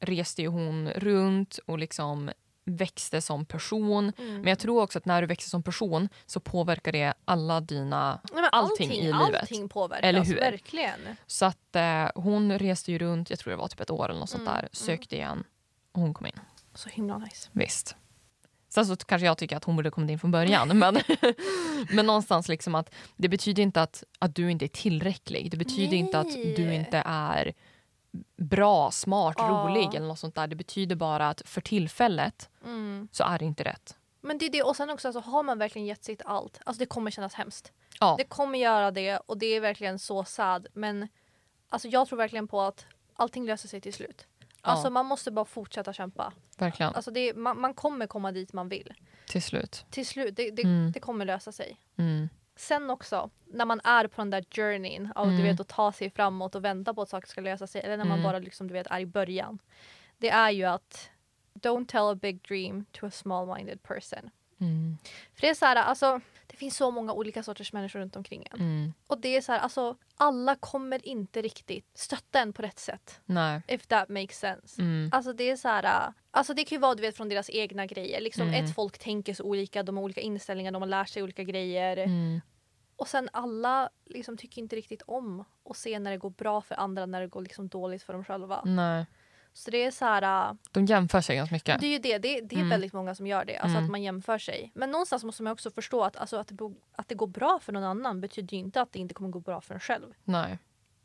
reste 0.00 0.42
ju 0.42 0.48
hon 0.48 0.90
runt 0.90 1.58
och 1.66 1.78
liksom 1.78 2.30
växte 2.68 3.20
som 3.20 3.44
person. 3.44 4.12
Mm. 4.18 4.34
Men 4.34 4.46
jag 4.46 4.58
tror 4.58 4.82
också 4.82 4.98
att 4.98 5.04
när 5.04 5.20
du 5.20 5.26
växer 5.26 5.50
som 5.50 5.62
person 5.62 6.08
så 6.26 6.40
påverkar 6.40 6.92
det 6.92 7.14
alla 7.24 7.60
dina... 7.60 8.20
Nej, 8.32 8.42
men 8.42 8.50
allting 8.52 8.92
i 8.92 9.02
livet. 9.02 9.40
Allting 9.40 9.68
påverkas, 9.68 10.04
Eller 10.04 10.24
hur? 10.24 10.36
verkligen. 10.36 11.00
Så 11.26 11.44
att 11.44 11.76
eh, 11.76 12.08
hon 12.14 12.58
reste 12.58 12.92
ju 12.92 12.98
runt, 12.98 13.30
jag 13.30 13.38
tror 13.38 13.50
det 13.50 13.56
var 13.56 13.68
typ 13.68 13.80
ett 13.80 13.90
år 13.90 14.08
eller 14.08 14.20
något 14.20 14.30
sånt 14.30 14.42
Mm, 14.42 14.54
där. 14.54 14.68
Sökte 14.72 15.16
igen 15.16 15.44
och 15.92 16.00
hon 16.00 16.14
kom 16.14 16.26
in. 16.26 16.40
Så 16.74 16.88
himla 16.88 17.18
nice. 17.18 17.48
Visst. 17.52 17.96
Sen 18.68 18.86
så 18.86 18.96
kanske 18.96 19.26
jag 19.26 19.38
tycker 19.38 19.56
att 19.56 19.64
hon 19.64 19.76
borde 19.76 19.90
kommit 19.90 20.10
in 20.10 20.18
från 20.18 20.30
början. 20.30 20.68
men, 20.78 20.98
men 21.92 22.06
någonstans 22.06 22.48
liksom 22.48 22.74
att 22.74 22.94
det 23.16 23.28
betyder 23.28 23.62
inte 23.62 23.82
att, 23.82 24.04
att 24.18 24.34
du 24.34 24.50
inte 24.50 24.64
är 24.64 24.68
tillräcklig. 24.68 25.50
Det 25.50 25.56
betyder 25.56 25.96
inte 25.96 26.18
att 26.18 26.32
du 26.32 26.64
Nej. 26.66 26.76
inte 26.76 27.02
är 27.06 27.52
bra, 28.36 28.90
smart, 28.90 29.34
Ja. 29.38 29.44
rolig 29.48 29.94
eller 29.94 30.06
något 30.06 30.18
sånt 30.18 30.34
där. 30.34 30.46
Det 30.46 30.56
betyder 30.56 30.96
bara 30.96 31.28
att 31.28 31.42
för 31.44 31.60
tillfället 31.60 32.48
Mm. 32.64 33.08
så 33.12 33.24
är 33.24 33.38
det 33.38 33.44
inte 33.44 33.64
rätt. 33.64 33.96
Men 34.20 34.38
det 34.38 34.46
är 34.46 34.50
det, 34.50 34.62
och 34.62 34.76
sen 34.76 34.90
också 34.90 35.08
alltså, 35.08 35.20
har 35.20 35.42
man 35.42 35.58
verkligen 35.58 35.86
gett 35.86 36.04
sitt 36.04 36.22
allt, 36.24 36.60
alltså 36.64 36.78
det 36.78 36.86
kommer 36.86 37.10
kännas 37.10 37.34
hemskt. 37.34 37.72
Ja, 38.00 38.14
Det 38.18 38.24
kommer 38.24 38.58
göra 38.58 38.90
det 38.90 39.16
och 39.26 39.38
det 39.38 39.46
är 39.46 39.60
verkligen 39.60 39.98
så 39.98 40.24
sad. 40.24 40.66
Men 40.74 41.08
alltså, 41.68 41.88
jag 41.88 42.08
tror 42.08 42.16
verkligen 42.16 42.48
på 42.48 42.60
att 42.60 42.86
allting 43.14 43.46
löser 43.46 43.68
sig 43.68 43.80
till 43.80 43.94
slut. 43.94 44.26
Ja. 44.62 44.70
Alltså 44.70 44.90
man 44.90 45.06
måste 45.06 45.30
bara 45.30 45.44
fortsätta 45.44 45.92
kämpa. 45.92 46.32
verkligen. 46.58 46.94
Alltså, 46.94 47.10
det, 47.10 47.34
man, 47.34 47.60
man 47.60 47.74
kommer 47.74 48.06
komma 48.06 48.32
dit 48.32 48.52
man 48.52 48.68
vill. 48.68 48.94
Till 49.28 49.42
slut. 49.42 49.84
Till 49.90 50.06
slut, 50.06 50.36
det, 50.36 50.50
det, 50.50 50.62
Mm. 50.62 50.92
det 50.92 51.00
kommer 51.00 51.24
lösa 51.24 51.52
sig. 51.52 51.80
Mm. 51.96 52.28
Sen 52.58 52.90
också, 52.90 53.30
när 53.46 53.64
man 53.64 53.80
är 53.84 54.06
på 54.06 54.20
den 54.20 54.30
där 54.30 54.44
journeyn 54.50 55.12
av 55.14 55.24
Mm. 55.26 55.36
du 55.36 55.42
vet, 55.42 55.60
att 55.60 55.68
ta 55.68 55.92
sig 55.92 56.10
framåt 56.10 56.54
och 56.54 56.64
vänta 56.64 56.94
på 56.94 57.02
att 57.02 57.08
saker 57.08 57.28
ska 57.28 57.40
lösa 57.40 57.66
sig. 57.66 57.80
Eller 57.84 57.96
när 57.96 58.04
man 58.04 58.18
Mm. 58.18 58.22
bara 58.24 58.38
liksom, 58.38 58.66
du 58.68 58.74
vet, 58.74 58.86
är 58.86 59.00
i 59.00 59.06
början. 59.06 59.58
Det 60.18 60.28
är 60.30 60.50
ju 60.50 60.64
att 60.64 61.10
don't 61.54 61.86
tell 61.86 62.02
a 62.02 62.14
big 62.14 62.42
dream 62.42 62.84
to 62.92 63.06
a 63.06 63.10
small-minded 63.10 63.82
person. 63.82 64.30
Mm. 64.60 64.98
För 65.34 65.40
det 65.40 65.48
är 65.48 65.54
så 65.54 65.66
här, 65.66 65.76
alltså, 65.76 66.20
det 66.46 66.56
finns 66.56 66.76
så 66.76 66.90
många 66.90 67.12
olika 67.12 67.42
sorters 67.42 67.72
människor 67.72 68.00
runt 68.00 68.16
omkring 68.16 68.46
en. 68.50 68.60
Mm. 68.60 68.92
Och 69.06 69.20
det 69.20 69.36
är 69.36 69.40
så 69.40 69.52
här, 69.52 69.58
alltså, 69.58 69.96
alla 70.16 70.54
kommer 70.56 71.06
inte 71.08 71.42
riktigt 71.42 71.86
stötta 71.94 72.40
en 72.40 72.52
på 72.52 72.62
rätt 72.62 72.78
sätt. 72.78 73.20
Nej. 73.24 73.62
If 73.68 73.86
that 73.86 74.08
makes 74.08 74.38
sense. 74.38 74.82
Mm. 74.82 75.10
Alltså 75.12 75.32
det 75.32 75.50
är 75.50 75.56
så 75.56 75.68
här, 75.68 76.12
alltså 76.30 76.54
det 76.54 76.64
kan 76.64 76.76
ju 76.76 76.80
vara 76.80 76.94
du 76.94 77.02
vet 77.02 77.16
från 77.16 77.28
deras 77.28 77.50
egna 77.50 77.86
grejer. 77.86 78.20
Liksom 78.20 78.48
Mm. 78.48 78.64
Ett 78.64 78.74
folk 78.74 78.98
tänker 78.98 79.34
så 79.34 79.44
olika, 79.44 79.82
de 79.82 79.96
har 79.96 80.04
olika 80.04 80.20
inställningar, 80.20 80.72
de 80.72 80.82
har 80.82 80.88
lärt 80.88 81.08
sig 81.08 81.22
olika 81.22 81.42
grejer. 81.42 81.96
Mm. 81.96 82.40
Och 82.96 83.08
sen 83.08 83.28
alla 83.32 83.90
liksom 84.06 84.36
tycker 84.36 84.62
inte 84.62 84.76
riktigt 84.76 85.02
om 85.06 85.44
att 85.70 85.76
se 85.76 85.98
när 85.98 86.10
det 86.10 86.16
går 86.16 86.30
bra 86.30 86.60
för 86.60 86.74
andra 86.74 87.06
när 87.06 87.20
det 87.20 87.26
går 87.26 87.42
liksom 87.42 87.68
dåligt 87.68 88.02
för 88.02 88.12
dem 88.12 88.24
själva. 88.24 88.62
Nej. 88.64 89.06
Så 89.58 89.70
det 89.70 89.84
är 89.84 89.90
så 89.90 90.04
här, 90.04 90.56
De 90.70 90.84
jämför 90.86 91.20
sig 91.20 91.36
ganska 91.36 91.54
mycket. 91.54 91.80
det 91.80 91.86
är 91.86 91.90
ju 91.90 91.98
det, 91.98 92.18
det, 92.18 92.40
det 92.40 92.54
är 92.54 92.58
Mm. 92.58 92.68
väldigt 92.68 92.92
många 92.92 93.14
som 93.14 93.26
gör 93.26 93.44
det. 93.44 93.56
Alltså 93.56 93.76
Mm. 93.78 93.84
att 93.84 93.90
man 93.90 94.02
jämför 94.02 94.38
sig. 94.38 94.72
Men 94.74 94.90
någonstans 94.90 95.24
måste 95.24 95.42
man 95.42 95.52
också 95.52 95.70
förstå 95.70 96.04
att, 96.04 96.16
alltså 96.16 96.36
att, 96.36 96.48
det, 96.48 96.74
att 96.92 97.08
det 97.08 97.14
går 97.14 97.26
bra 97.26 97.58
för 97.62 97.72
någon 97.72 97.84
annan 97.84 98.20
betyder 98.20 98.56
ju 98.56 98.58
inte 98.60 98.80
att 98.80 98.92
det 98.92 98.98
inte 98.98 99.14
kommer 99.14 99.30
gå 99.30 99.40
bra 99.40 99.60
för 99.60 99.74
en 99.74 99.80
själv. 99.80 100.12
Nej. 100.24 100.58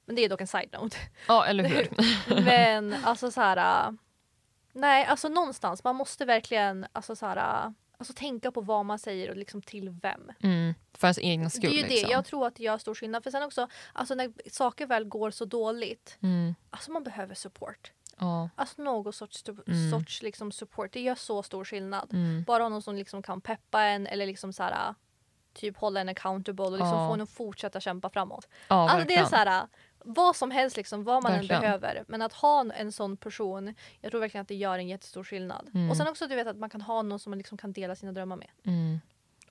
Men 0.06 0.16
det 0.16 0.22
är 0.26 0.30
dock 0.30 0.42
en 0.42 0.48
side-note. 0.48 0.98
Ja, 1.28 1.46
eller 1.46 1.64
hur? 1.64 1.88
Men 2.46 2.96
alltså 3.04 3.32
så 3.32 3.42
här. 3.42 3.88
äh, 3.88 3.92
Nej, 4.74 5.06
alltså 5.06 5.30
någonstans. 5.30 5.84
Man 5.84 5.96
måste 5.96 6.26
verkligen 6.26 6.86
alltså 6.92 7.16
så 7.16 7.26
här, 7.26 7.38
äh, 7.66 7.72
alltså 7.98 8.14
tänka 8.14 8.52
på 8.52 8.62
vad 8.62 8.86
man 8.86 9.00
säger 9.00 9.30
och 9.30 9.38
liksom 9.38 9.62
till 9.62 9.90
vem. 9.90 10.32
Mm. 10.44 10.74
För 10.94 11.08
ens 11.08 11.20
egna 11.20 11.50
skull. 11.50 11.62
det 11.62 11.68
är 11.68 11.72
ju 11.84 11.88
liksom. 11.88 12.08
det. 12.08 12.14
Jag 12.14 12.26
tror 12.26 12.48
att 12.48 12.56
det 12.56 12.64
gör 12.64 12.78
stor 12.78 12.94
skillnad. 12.96 13.24
För 13.24 13.32
sen 13.32 13.44
också, 13.44 13.68
alltså 13.94 14.16
när 14.16 14.34
saker 14.52 14.86
väl 14.88 15.04
går 15.06 15.32
så 15.32 15.46
dåligt. 15.46 16.18
Mm. 16.22 16.56
Alltså 16.70 16.92
man 16.92 17.04
behöver 17.04 17.36
support. 17.36 17.92
Ja. 18.20 18.50
Alltså 18.56 18.82
någon 18.82 19.14
sorts, 19.14 19.44
Mm. 19.68 19.92
sorts 19.92 20.22
liksom 20.22 20.52
support. 20.52 20.94
Det 20.94 21.02
gör 21.02 21.16
så 21.16 21.44
stor 21.44 21.66
skillnad. 21.66 22.14
Mm. 22.14 22.44
Bara 22.44 22.70
någon 22.70 22.82
som 22.82 22.96
liksom 22.96 23.22
kan 23.22 23.42
peppa 23.42 23.82
en 23.84 24.08
eller 24.08 24.26
liksom 24.26 24.54
så 24.54 24.64
här, 24.64 24.96
typ 25.54 25.78
hålla 25.78 26.02
en 26.02 26.10
accountable 26.10 26.66
och 26.66 26.72
liksom 26.72 26.88
Ja. 26.98 27.08
få 27.10 27.14
en 27.14 27.22
att 27.22 27.30
fortsätta 27.30 27.80
kämpa 27.80 28.10
framåt. 28.10 28.48
ja, 28.68 28.90
Alltså 28.90 29.08
det 29.08 29.16
är 29.16 29.26
så 29.26 29.36
här, 29.36 29.68
vad 30.06 30.36
som 30.36 30.52
helst, 30.52 30.78
liksom, 30.78 31.04
vad 31.04 31.24
man 31.24 31.32
Verkligen. 31.32 31.56
än 31.56 31.62
behöver. 31.62 32.04
Men 32.08 32.22
att 32.22 32.34
ha 32.34 32.66
en 32.74 32.92
sån 32.92 33.18
person, 33.18 33.76
jag 34.02 34.12
tror 34.12 34.22
verkligen 34.22 34.42
att 34.42 34.48
det 34.48 34.56
gör 34.56 34.78
en 34.78 34.88
jättestor 34.88 35.24
skillnad. 35.24 35.70
Mm. 35.74 35.90
Och 35.90 35.98
sen 35.98 36.08
också 36.08 36.28
du 36.28 36.36
vet 36.36 36.48
att 36.48 36.58
man 36.58 36.70
kan 36.70 36.82
ha 36.82 37.02
någon 37.02 37.20
som 37.20 37.30
man 37.32 37.38
liksom 37.38 37.58
kan 37.58 37.72
dela 37.74 37.96
sina 37.96 38.12
drömmar 38.12 38.36
med. 38.36 38.50
Mm. 38.66 39.00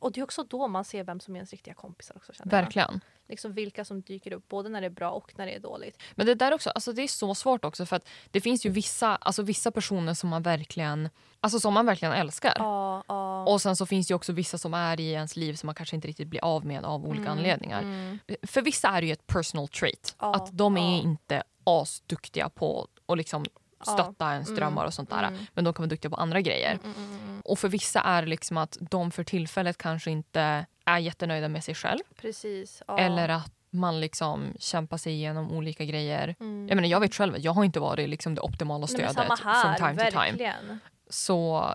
Och 0.03 0.12
det 0.12 0.21
är 0.21 0.25
också 0.25 0.45
då 0.45 0.69
man 0.69 0.85
ser 0.85 1.05
vem 1.05 1.21
som 1.21 1.35
är 1.35 1.38
ens 1.38 1.51
riktiga 1.51 1.75
kompisar 1.75 2.17
också. 2.17 2.33
Känner 2.33 2.53
jag. 2.57 2.62
Verkligen. 2.62 3.01
Liksom 3.29 3.53
vilka 3.53 3.85
som 3.85 4.03
dyker 4.03 4.33
upp, 4.33 4.49
både 4.49 4.69
när 4.69 4.81
det 4.81 4.87
är 4.87 4.91
bra 4.91 5.11
och 5.11 5.33
när 5.37 5.47
det 5.47 5.55
är 5.55 5.61
dåligt. 5.61 6.03
Men 6.15 6.27
det 6.27 6.35
där 6.35 6.55
också, 6.55 6.71
alltså 6.71 6.93
det 6.93 7.03
är 7.03 7.09
så 7.09 7.35
svårt 7.35 7.65
också 7.65 7.87
för 7.87 7.97
att 7.97 8.09
det 8.31 8.41
finns 8.41 8.67
ju 8.67 8.71
vissa, 8.71 9.17
alltså 9.17 9.43
vissa 9.43 9.71
personer 9.71 10.15
som 10.15 10.31
man 10.31 10.43
verkligen, 10.43 11.09
alltså 11.41 11.61
som 11.61 11.75
man 11.75 11.87
verkligen 11.87 12.15
älskar. 12.15 12.55
Ja, 12.59 13.05
ja. 13.09 13.45
Och 13.45 13.62
sen 13.62 13.77
så 13.77 13.87
finns 13.87 14.07
det 14.07 14.12
ju 14.12 14.17
också 14.17 14.33
vissa 14.33 14.59
som 14.59 14.75
är 14.75 15.01
i 15.01 15.12
ens 15.12 15.37
liv 15.37 15.55
som 15.55 15.67
man 15.67 15.75
kanske 15.75 15.97
inte 15.97 16.09
riktigt 16.09 16.29
blir 16.29 16.45
av 16.45 16.67
med 16.67 16.85
av 16.85 17.07
olika 17.07 17.31
anledningar. 17.31 17.83
Mm. 17.83 18.19
För 18.43 18.62
vissa 18.62 18.88
är 18.88 19.01
det 19.01 19.07
ju 19.07 19.12
ett 19.12 19.27
personal 19.27 19.69
trait. 19.69 20.17
Ja, 20.19 20.35
att 20.35 20.59
de 20.59 20.77
är 20.77 21.03
inte 21.03 21.43
asduktiga 21.65 22.49
på 22.49 22.88
att 23.07 23.19
liksom 23.19 23.45
stötta 23.87 24.33
ens 24.33 24.49
Mm, 24.49 24.57
drömmar 24.61 24.85
och 24.87 24.95
sånt 24.95 25.11
där. 25.11 25.23
mm. 25.23 25.47
Men 25.55 25.64
de 25.64 25.75
kan 25.75 25.83
vara 25.83 25.88
duktiga 25.88 26.11
på 26.11 26.16
andra 26.16 26.40
grejer. 26.40 26.79
Mm, 26.85 26.97
mm, 26.97 27.21
mm. 27.29 27.40
Och 27.45 27.59
för 27.59 27.68
vissa 27.68 28.01
är 28.01 28.23
det 28.23 28.29
liksom 28.29 28.57
att 28.57 28.77
de 28.81 29.11
för 29.11 29.25
tillfället 29.25 29.79
kanske 29.79 30.11
inte 30.11 30.66
är 30.85 30.99
jättenöjda 30.99 31.49
med 31.49 31.64
sig 31.64 31.75
själv. 31.75 32.01
Precis. 32.16 32.83
Ja. 32.88 32.99
Eller 32.99 33.29
att 33.29 33.53
man 33.71 34.01
liksom 34.01 34.53
kämpar 34.59 34.97
sig 34.97 35.12
igenom 35.12 35.53
olika 35.53 35.85
grejer. 35.85 36.35
Mm. 36.40 36.68
Jag 36.68 36.77
menar 36.77 36.88
jag 36.88 37.01
vet 37.01 37.14
själv, 37.14 37.35
jag 37.38 37.53
har 37.53 37.64
inte 37.64 37.81
varit 37.81 38.09
liksom 38.09 38.35
det 38.35 38.40
optimala 38.40 38.81
Nej, 38.81 38.88
stödet 38.88 39.40
här, 39.40 39.62
from 39.62 39.77
time 39.77 40.05
to 40.05 40.11
time. 40.11 40.31
verkligen. 40.31 40.79
Så 41.11 41.75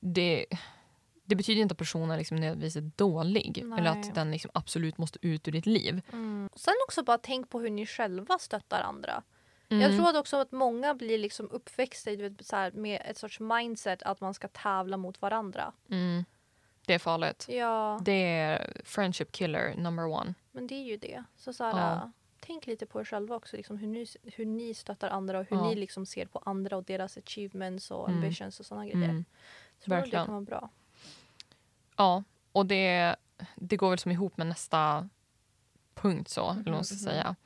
det, 0.00 0.46
det 1.24 1.34
betyder 1.36 1.62
inte 1.62 1.72
att 1.72 1.78
personen 1.78 2.18
liksom 2.18 2.36
nödvändigtvis 2.36 2.76
är 2.76 2.90
dålig. 2.96 3.62
Nej. 3.64 3.78
Eller 3.78 3.90
att 3.90 4.14
den 4.14 4.30
liksom 4.30 4.50
absolut 4.54 4.98
måste 4.98 5.18
ut 5.26 5.48
ur 5.48 5.52
ditt 5.52 5.66
liv. 5.66 6.00
Mm. 6.12 6.48
Sen 6.56 6.74
också 6.88 7.02
bara 7.02 7.18
tänk 7.18 7.50
på 7.50 7.60
hur 7.60 7.70
ni 7.70 7.86
själva 7.86 8.38
stöttar 8.38 8.80
andra. 8.80 9.22
Mm. 9.68 9.82
Jag 9.82 10.00
tror 10.12 10.18
också 10.20 10.36
att 10.36 10.52
många 10.52 10.94
blir 10.94 11.18
liksom 11.18 11.50
uppväxta 11.50 12.10
du 12.10 12.28
vet, 12.28 12.46
så 12.46 12.56
här, 12.56 12.72
med 12.72 13.02
ett 13.04 13.18
sorts 13.18 13.40
mindset 13.40 14.02
att 14.02 14.20
man 14.20 14.34
ska 14.34 14.48
tävla 14.48 14.96
mot 14.96 15.22
varandra. 15.22 15.72
Mm. 15.90 16.24
Det 16.86 16.94
är 16.94 16.98
farligt. 16.98 17.46
Ja, 17.48 18.00
Det 18.02 18.12
är 18.26 18.80
friendship 18.84 19.32
killer 19.32 19.74
number 19.76 20.04
one. 20.06 20.34
men 20.52 20.66
det 20.66 20.74
är 20.74 20.84
ju 20.84 20.96
det. 20.96 21.24
Så, 21.36 21.52
så 21.52 21.64
här, 21.64 21.78
Ja. 21.96 22.10
Tänk 22.46 22.66
lite 22.66 22.86
på 22.86 23.00
er 23.00 23.04
själva 23.04 23.36
också, 23.36 23.56
liksom, 23.56 23.76
hur, 23.76 23.88
ni, 23.88 24.06
hur 24.22 24.44
ni 24.46 24.74
stöttar 24.74 25.08
andra 25.08 25.38
och 25.38 25.46
hur 25.50 25.56
Ja. 25.56 25.68
ni 25.68 25.74
liksom 25.74 26.06
ser 26.06 26.26
på 26.26 26.38
andra 26.44 26.76
och 26.76 26.84
deras 26.84 27.16
achievements 27.18 27.90
och 27.90 28.08
Mm. 28.08 28.20
ambitions 28.22 28.60
och 28.60 28.66
sådana 28.66 28.86
grejer. 28.86 29.08
Mm. 29.08 29.24
Så 29.78 29.84
tror 29.84 29.96
jag 29.96 30.06
det 30.06 30.10
kan 30.10 30.26
vara 30.30 30.40
bra. 30.40 30.68
Ja, 31.96 32.24
och 32.52 32.66
det, 32.66 33.16
det 33.54 33.76
går 33.76 33.90
väl 33.90 33.98
som 33.98 34.10
ihop 34.10 34.36
med 34.36 34.46
nästa 34.46 35.08
punkt 35.94 36.28
så, 36.28 36.50
eller 36.50 36.62
vad 36.64 36.72
man 36.74 36.84
ska 36.84 36.94
Mhm, 36.94 37.00
säga. 37.04 37.36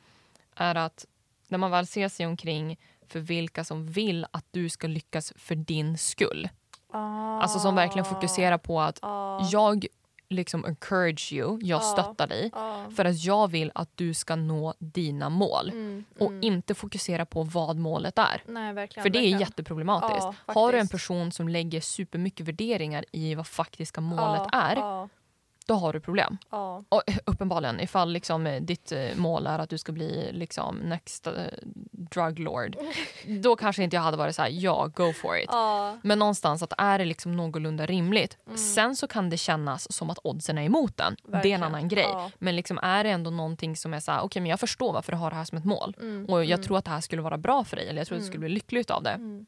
Är 0.54 0.74
att 0.74 1.07
när 1.49 1.59
man 1.59 1.71
väl 1.71 1.87
ser 1.87 2.09
sig 2.09 2.27
omkring 2.27 2.79
för 3.09 3.21
vilka 3.21 3.65
som 3.65 3.87
vill 3.87 4.27
att 4.31 4.45
du 4.51 4.69
ska 4.69 4.87
lyckas 4.87 5.33
för 5.37 5.55
din 5.55 5.99
skull. 5.99 6.49
Alltså 6.93 7.59
som 7.59 7.75
verkligen 7.75 8.05
fokuserar 8.05 8.59
på 8.59 8.81
att 8.81 8.99
Ah, 9.03 9.49
jag 9.53 9.87
liksom 10.31 10.65
encourage 10.65 11.33
you, 11.33 11.59
jag 11.63 11.77
Ja. 11.77 11.81
stöttar 11.81 12.27
dig 12.27 12.51
ah, 12.55 12.91
för 12.97 13.05
att 13.05 13.25
jag 13.25 13.49
vill 13.49 13.73
att 13.75 13.91
du 13.95 14.15
ska 14.15 14.37
nå 14.37 14.75
dina 14.79 15.29
mål. 15.29 15.69
mm, 15.71 16.05
Och 16.19 16.27
mm. 16.31 16.43
inte 16.43 16.75
fokusera 16.75 17.27
på 17.27 17.43
vad 17.43 17.77
målet 17.77 18.19
är. 18.19 18.43
Nej, 18.47 18.73
verkligen. 18.73 19.03
För 19.03 19.11
det 19.11 19.19
är 19.19 19.21
verkligen. 19.21 19.41
jätteproblematiskt. 19.41 20.29
Ja, 20.47 20.53
Har 20.55 20.73
du 20.73 20.79
en 20.79 20.89
person 20.89 21.33
som 21.33 21.49
lägger 21.49 21.81
supermycket 21.81 22.47
värderingar 22.49 23.05
i 23.13 23.35
vad 23.35 23.47
faktiska 23.47 24.01
målet 24.01 24.47
är, 24.53 24.77
då 25.68 25.74
har 25.74 25.92
du 25.92 26.00
problem. 26.00 26.38
ja. 26.50 26.85
Och, 26.88 27.02
uppenbarligen, 27.24 27.81
ifall 27.81 28.12
liksom, 28.12 28.46
eh, 28.46 28.62
ditt 28.62 28.92
eh, 28.92 29.16
mål 29.16 29.46
är 29.46 29.59
att 29.59 29.70
du 29.70 29.78
ska 29.78 29.92
bli 29.92 30.31
liksom, 30.33 30.76
next 30.76 31.26
uh, 31.26 31.33
drug 31.92 32.38
lord, 32.38 32.76
då 33.42 33.57
kanske 33.57 33.83
inte 33.83 33.96
jag 33.96 34.02
hade 34.02 34.16
varit 34.16 34.35
så 34.35 34.42
här, 34.42 34.48
ja, 34.52 34.90
go 34.94 35.12
for 35.12 35.37
it. 35.38 35.44
ja. 35.48 35.96
Men 36.02 36.18
någonstans 36.18 36.62
att 36.62 36.72
är 36.78 36.98
det 36.98 37.04
liksom 37.04 37.37
någorlunda 37.37 37.87
rimligt. 37.87 38.38
Mm. 38.46 38.59
Sen 38.59 38.96
så 38.96 39.07
kan 39.07 39.31
det 39.31 39.37
kännas 39.37 39.92
som 39.92 40.11
att 40.11 40.18
oddsen 40.22 40.59
är 40.59 40.62
emot 40.62 40.96
den. 40.96 41.16
Det 41.22 41.22
är 41.22 41.26
en 41.28 41.33
Verkligen. 41.33 41.62
annan 41.62 41.88
grej. 41.88 42.07
Ja. 42.09 42.31
Men 42.38 42.57
liksom 42.57 42.78
är 42.83 43.04
det 43.04 43.11
ändå 43.11 43.31
någonting 43.31 43.76
som 43.76 43.94
är 43.94 44.00
så 44.00 44.12
här, 44.12 44.20
okej 44.20 44.42
men 44.42 44.50
jag 44.50 44.61
förstår 44.61 44.92
varför 44.92 45.12
du 45.12 45.18
har 45.18 45.31
det 45.31 45.37
här 45.37 45.44
som 45.44 45.59
ett 45.59 45.64
mål. 45.64 45.96
Mm, 46.00 46.24
Och 46.26 46.38
jag 46.44 46.50
mm, 46.50 46.62
tror 46.62 46.78
att 46.78 46.85
det 46.85 46.90
här 46.90 47.00
skulle 47.00 47.22
vara 47.22 47.38
bra 47.38 47.64
för 47.64 47.76
dig 47.76 47.88
eller 47.88 48.00
jag 48.00 48.07
tror 48.07 48.16
att 48.16 48.20
du 48.20 48.24
Mm. 48.24 48.31
skulle 48.33 48.40
bli 48.40 48.48
lycklig 48.48 48.81
utav 48.81 49.02
det. 49.02 49.44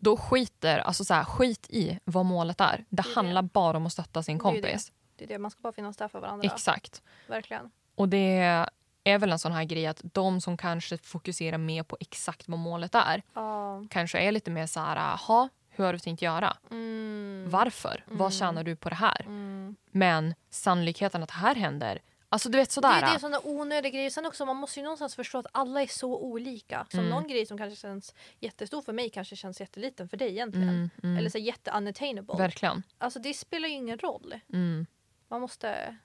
Då 0.00 0.16
skiter, 0.16 0.78
alltså 0.78 1.04
så 1.04 1.14
här, 1.14 1.24
skit 1.24 1.66
i 1.70 1.98
vad 2.04 2.24
målet 2.26 2.60
är. 2.60 2.76
Det, 2.76 2.84
Det 2.88 3.02
är 3.02 3.04
det. 3.04 3.14
handlar 3.14 3.42
bara 3.42 3.76
om 3.76 3.86
att 3.86 3.92
stötta 3.92 4.22
sin 4.22 4.38
Det 4.38 4.44
är 4.48 4.52
det. 4.52 4.60
kompis. 4.62 4.92
Det 5.16 5.24
är 5.24 5.28
det, 5.28 5.38
man 5.38 5.50
ska 5.50 5.60
bara 5.60 5.72
finnas 5.72 5.96
där 5.96 6.08
för 6.08 6.20
varandra. 6.20 6.46
Exakt. 6.52 7.02
Verkligen. 7.26 7.70
Och 7.94 8.08
det 8.08 8.64
är 9.04 9.18
väl 9.18 9.32
en 9.32 9.38
sån 9.38 9.52
här 9.52 9.64
grej 9.64 9.86
att 9.86 10.00
de 10.02 10.40
som 10.40 10.56
kanske 10.56 10.98
fokuserar 10.98 11.58
mer 11.58 11.82
på 11.82 11.96
exakt 12.00 12.48
vad 12.48 12.58
målet 12.58 12.94
är 12.94 13.22
Ja. 13.34 13.82
kanske 13.90 14.18
är 14.18 14.32
lite 14.32 14.50
mer 14.50 14.66
så 14.66 14.80
här, 14.80 14.96
jaha, 14.96 15.48
hur 15.68 15.84
har 15.84 15.92
du 15.92 15.98
tänkt 15.98 16.22
göra? 16.22 16.56
Mm. 16.70 17.44
Varför? 17.50 18.04
Vad 18.06 18.20
Mm. 18.20 18.30
tjänar 18.30 18.64
du 18.64 18.76
på 18.76 18.88
det 18.88 18.94
här? 18.94 19.20
Mm. 19.26 19.76
Men 19.90 20.34
sannolikheten 20.50 21.22
att 21.22 21.28
det 21.28 21.34
här 21.34 21.54
händer, 21.54 21.98
alltså 22.32 22.48
du 22.48 22.58
vet 22.58 22.68
Det 22.68 22.72
sådär. 22.72 23.02
är 23.02 23.14
det 23.14 23.20
sådana 23.20 23.40
onödiga 23.44 23.90
grejer. 23.92 24.10
Sen 24.10 24.26
också 24.26 24.46
man 24.46 24.56
måste 24.56 24.80
ju 24.80 24.84
någonstans 24.84 25.14
förstå 25.16 25.38
att 25.38 25.46
alla 25.52 25.82
är 25.82 25.86
så 25.86 26.16
olika. 26.18 26.86
Så 26.90 26.98
Mm. 26.98 27.10
någon 27.10 27.26
grej 27.28 27.46
som 27.46 27.58
kanske 27.58 27.80
känns 27.80 28.14
jättestor 28.40 28.82
för 28.82 28.92
mig 28.92 29.10
kanske 29.10 29.36
känns 29.36 29.60
jätteliten 29.60 30.08
för 30.08 30.16
dig 30.16 30.28
egentligen. 30.30 30.68
mm, 30.68 30.90
mm, 31.02 31.16
Eller 31.16 31.30
så 31.30 31.38
jätte-unattainable. 31.38 32.36
Verkligen. 32.38 32.82
Alltså 32.98 33.18
det 33.18 33.34
spelar 33.34 33.68
ju 33.68 33.74
ingen 33.74 33.98
roll. 33.98 34.34
Mm. 34.52 34.86
Man 35.28 35.40
måste 35.40 35.96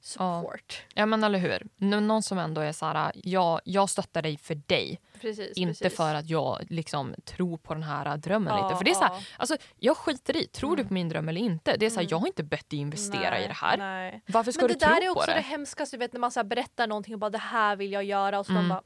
support. 0.00 0.82
Ja 0.94 1.06
men 1.06 1.24
eller 1.24 1.38
hur. 1.38 1.66
Nå- 1.76 2.00
Någon 2.00 2.22
som 2.22 2.38
ändå 2.38 2.60
är 2.60 2.72
så 2.72 2.86
här, 2.86 3.12
jag, 3.14 3.60
jag 3.64 3.90
stöttar 3.90 4.22
dig 4.22 4.36
för 4.38 4.54
dig. 4.54 5.00
Precis, 5.20 5.56
Inte 5.56 5.78
precis. 5.80 5.96
för 5.96 6.14
att 6.14 6.28
jag 6.30 6.66
liksom 6.70 7.14
tror 7.24 7.58
på 7.58 7.74
den 7.74 7.82
här 7.82 8.16
drömmen 8.16 8.56
Ja, 8.58 8.64
lite. 8.68 8.76
För 8.78 8.84
det 8.84 8.90
är 8.90 8.94
så 8.94 9.04
här, 9.04 9.10
ja. 9.14 9.20
alltså, 9.36 9.56
jag 9.76 9.96
skiter 9.96 10.36
i, 10.36 10.46
tror 10.46 10.76
du 10.76 10.80
Mm. 10.82 10.88
på 10.88 10.94
min 10.94 11.08
dröm 11.08 11.28
eller 11.28 11.40
inte? 11.40 11.76
Det 11.76 11.86
är 11.86 11.90
så 11.90 11.96
här, 11.96 12.02
Mm. 12.02 12.08
jag 12.10 12.18
har 12.18 12.26
inte 12.26 12.42
bett 12.44 12.70
dig 12.70 12.78
investera 12.78 13.30
Nej, 13.30 13.44
i 13.44 13.46
det 13.46 13.52
här. 13.54 13.76
Nej. 13.76 14.22
Varför 14.26 14.52
ska 14.52 14.60
Men 14.62 14.68
du 14.68 14.74
det 14.74 14.86
där 14.86 14.96
tro 14.96 15.04
är 15.04 15.08
också 15.10 15.20
på 15.20 15.26
det, 15.30 15.34
det? 15.34 15.40
hemskaste, 15.40 15.96
du 15.96 15.98
vet 15.98 16.12
när 16.12 16.20
man 16.20 16.30
så 16.30 16.44
berättar 16.44 16.86
någonting 16.86 17.14
och 17.14 17.20
bara 17.20 17.30
det 17.30 17.38
här 17.38 17.76
vill 17.76 17.92
jag 17.92 18.04
göra 18.04 18.38
och 18.38 18.46
så 18.46 18.52
Mm. 18.52 18.62
de 18.62 18.68
bara 18.68 18.82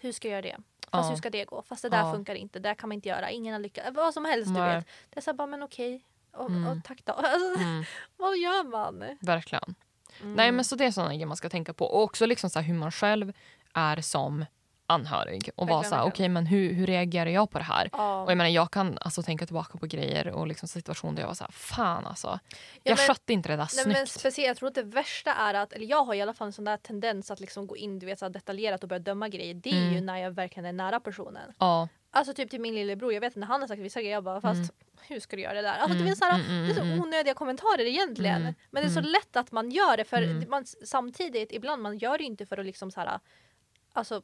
hur 0.00 0.12
ska 0.12 0.28
jag 0.28 0.32
göra 0.32 0.42
det? 0.42 0.62
Fast 0.90 1.04
Ja. 1.06 1.10
hur 1.10 1.16
ska 1.16 1.30
det 1.30 1.44
gå? 1.44 1.62
Fast 1.62 1.82
det 1.82 1.88
där 1.88 1.98
Ja. 1.98 2.12
funkar 2.12 2.34
inte, 2.34 2.58
det 2.58 2.68
där 2.68 2.74
kan 2.74 2.88
man 2.88 2.94
inte 2.94 3.08
göra, 3.08 3.30
ingen 3.30 3.52
har 3.52 3.60
lyckats. 3.60 3.88
Vad 3.96 4.14
som 4.14 4.24
helst 4.24 4.46
du 4.54 4.60
Nej. 4.60 4.76
vet. 4.76 4.86
Det 5.10 5.16
är 5.18 5.20
så 5.22 5.30
här, 5.30 5.36
bara 5.36 5.46
men 5.46 5.62
okej. 5.62 6.04
Och, 6.32 6.50
Mm. 6.50 6.68
och 6.68 6.84
tack 6.84 7.04
då. 7.04 7.12
Alltså, 7.12 7.38
vad 8.16 8.38
gör 8.38 8.64
man? 8.70 9.16
verkligen. 9.20 9.74
Mm. 10.20 10.34
Nej 10.34 10.52
men 10.52 10.64
så 10.64 10.76
det 10.76 10.84
är 10.84 10.90
sådana 10.90 11.12
grejer 11.12 11.26
man 11.26 11.36
ska 11.36 11.48
tänka 11.48 11.72
på. 11.74 11.84
Och 11.84 12.02
också 12.02 12.26
liksom 12.26 12.50
så 12.50 12.60
hur 12.60 12.74
man 12.74 12.92
själv 12.92 13.32
är 13.74 14.00
som 14.00 14.44
anhörig. 14.90 15.50
Och 15.56 15.68
vara 15.68 15.82
så 15.82 15.94
här, 15.94 16.02
okej 16.02 16.08
verkligen. 16.10 16.32
men 16.32 16.46
hur, 16.46 16.72
hur 16.72 16.86
reagerar 16.86 17.30
jag 17.30 17.50
på 17.50 17.58
det 17.58 17.64
här? 17.64 17.88
Ja. 17.92 18.22
Och 18.22 18.30
jag 18.30 18.38
menar 18.38 18.50
jag 18.50 18.70
kan 18.70 18.98
alltså 19.00 19.22
tänka 19.22 19.46
tillbaka 19.46 19.78
på 19.78 19.86
grejer 19.86 20.28
och 20.28 20.46
liksom 20.46 20.68
situationer 20.68 21.14
där 21.14 21.22
jag 21.22 21.26
var 21.26 21.34
så 21.34 21.44
här, 21.44 21.50
fan 21.52 22.06
alltså. 22.06 22.26
Ja, 22.48 22.58
Jag 22.82 22.96
men- 22.98 23.06
skötte 23.06 23.32
inte 23.32 23.48
det 23.48 23.56
där 23.56 23.68
Nej, 23.76 23.86
men 23.86 23.94
snyggt. 23.96 24.10
speciellt, 24.20 24.48
jag 24.48 24.56
tror 24.56 24.68
att 24.68 24.74
det 24.74 24.82
värsta 24.82 25.34
är 25.34 25.54
att, 25.54 25.72
eller 25.72 25.86
jag 25.86 26.04
har 26.04 26.14
i 26.14 26.22
alla 26.22 26.34
fall 26.34 26.46
en 26.46 26.52
sån 26.52 26.64
där 26.64 26.76
tendens 26.76 27.30
att 27.30 27.40
liksom 27.40 27.66
gå 27.66 27.76
in 27.76 27.98
du 27.98 28.06
vet, 28.06 28.18
så 28.18 28.24
här 28.24 28.30
detaljerat 28.30 28.82
och 28.82 28.88
börja 28.88 29.00
döma 29.00 29.28
grejer. 29.28 29.54
Det 29.54 29.70
är 29.70 29.82
Mm. 29.82 29.94
ju 29.94 30.00
när 30.00 30.16
jag 30.18 30.30
verkligen 30.30 30.66
är 30.66 30.72
nära 30.72 31.00
personen. 31.00 31.52
Ja. 31.58 31.88
Alltså 32.10 32.34
typ 32.34 32.50
till 32.50 32.60
min 32.60 32.74
lillebror, 32.74 33.12
jag 33.12 33.20
vet 33.20 33.36
när 33.36 33.46
han 33.46 33.60
har 33.60 33.68
sagt 33.68 33.80
vissa 33.80 34.00
grejer, 34.00 34.14
jag 34.14 34.24
bara 34.24 34.40
fast 34.40 34.54
Mm. 34.58 34.68
Hur 35.08 35.20
ska 35.20 35.36
du 35.36 35.42
göra 35.42 35.54
det 35.54 35.62
där? 35.62 35.78
Alltså, 35.78 35.94
Mm, 35.96 36.04
det, 36.06 36.10
är 36.12 36.14
så 36.14 36.24
här, 36.24 36.34
mm, 36.34 36.50
mm, 36.50 36.64
det 36.66 36.70
är 36.72 36.74
så 36.74 36.80
mm. 36.80 37.00
onödiga 37.00 37.34
kommentarer 37.34 37.84
egentligen. 37.86 38.42
Mm, 38.42 38.54
Men 38.70 38.82
det 38.82 38.88
är 38.88 38.92
så 38.92 38.98
mm. 38.98 39.10
lätt 39.10 39.36
att 39.36 39.52
man 39.52 39.70
gör 39.70 39.96
det 39.96 40.04
för 40.04 40.22
Mm. 40.22 40.50
man, 40.50 40.64
samtidigt, 40.84 41.52
ibland 41.52 41.82
man 41.82 41.98
gör 41.98 42.18
det 42.18 42.24
inte 42.24 42.46
för 42.46 42.58
att 42.58 42.66
liksom 42.66 42.90
så 42.90 43.00
här, 43.00 43.20
alltså 43.92 44.22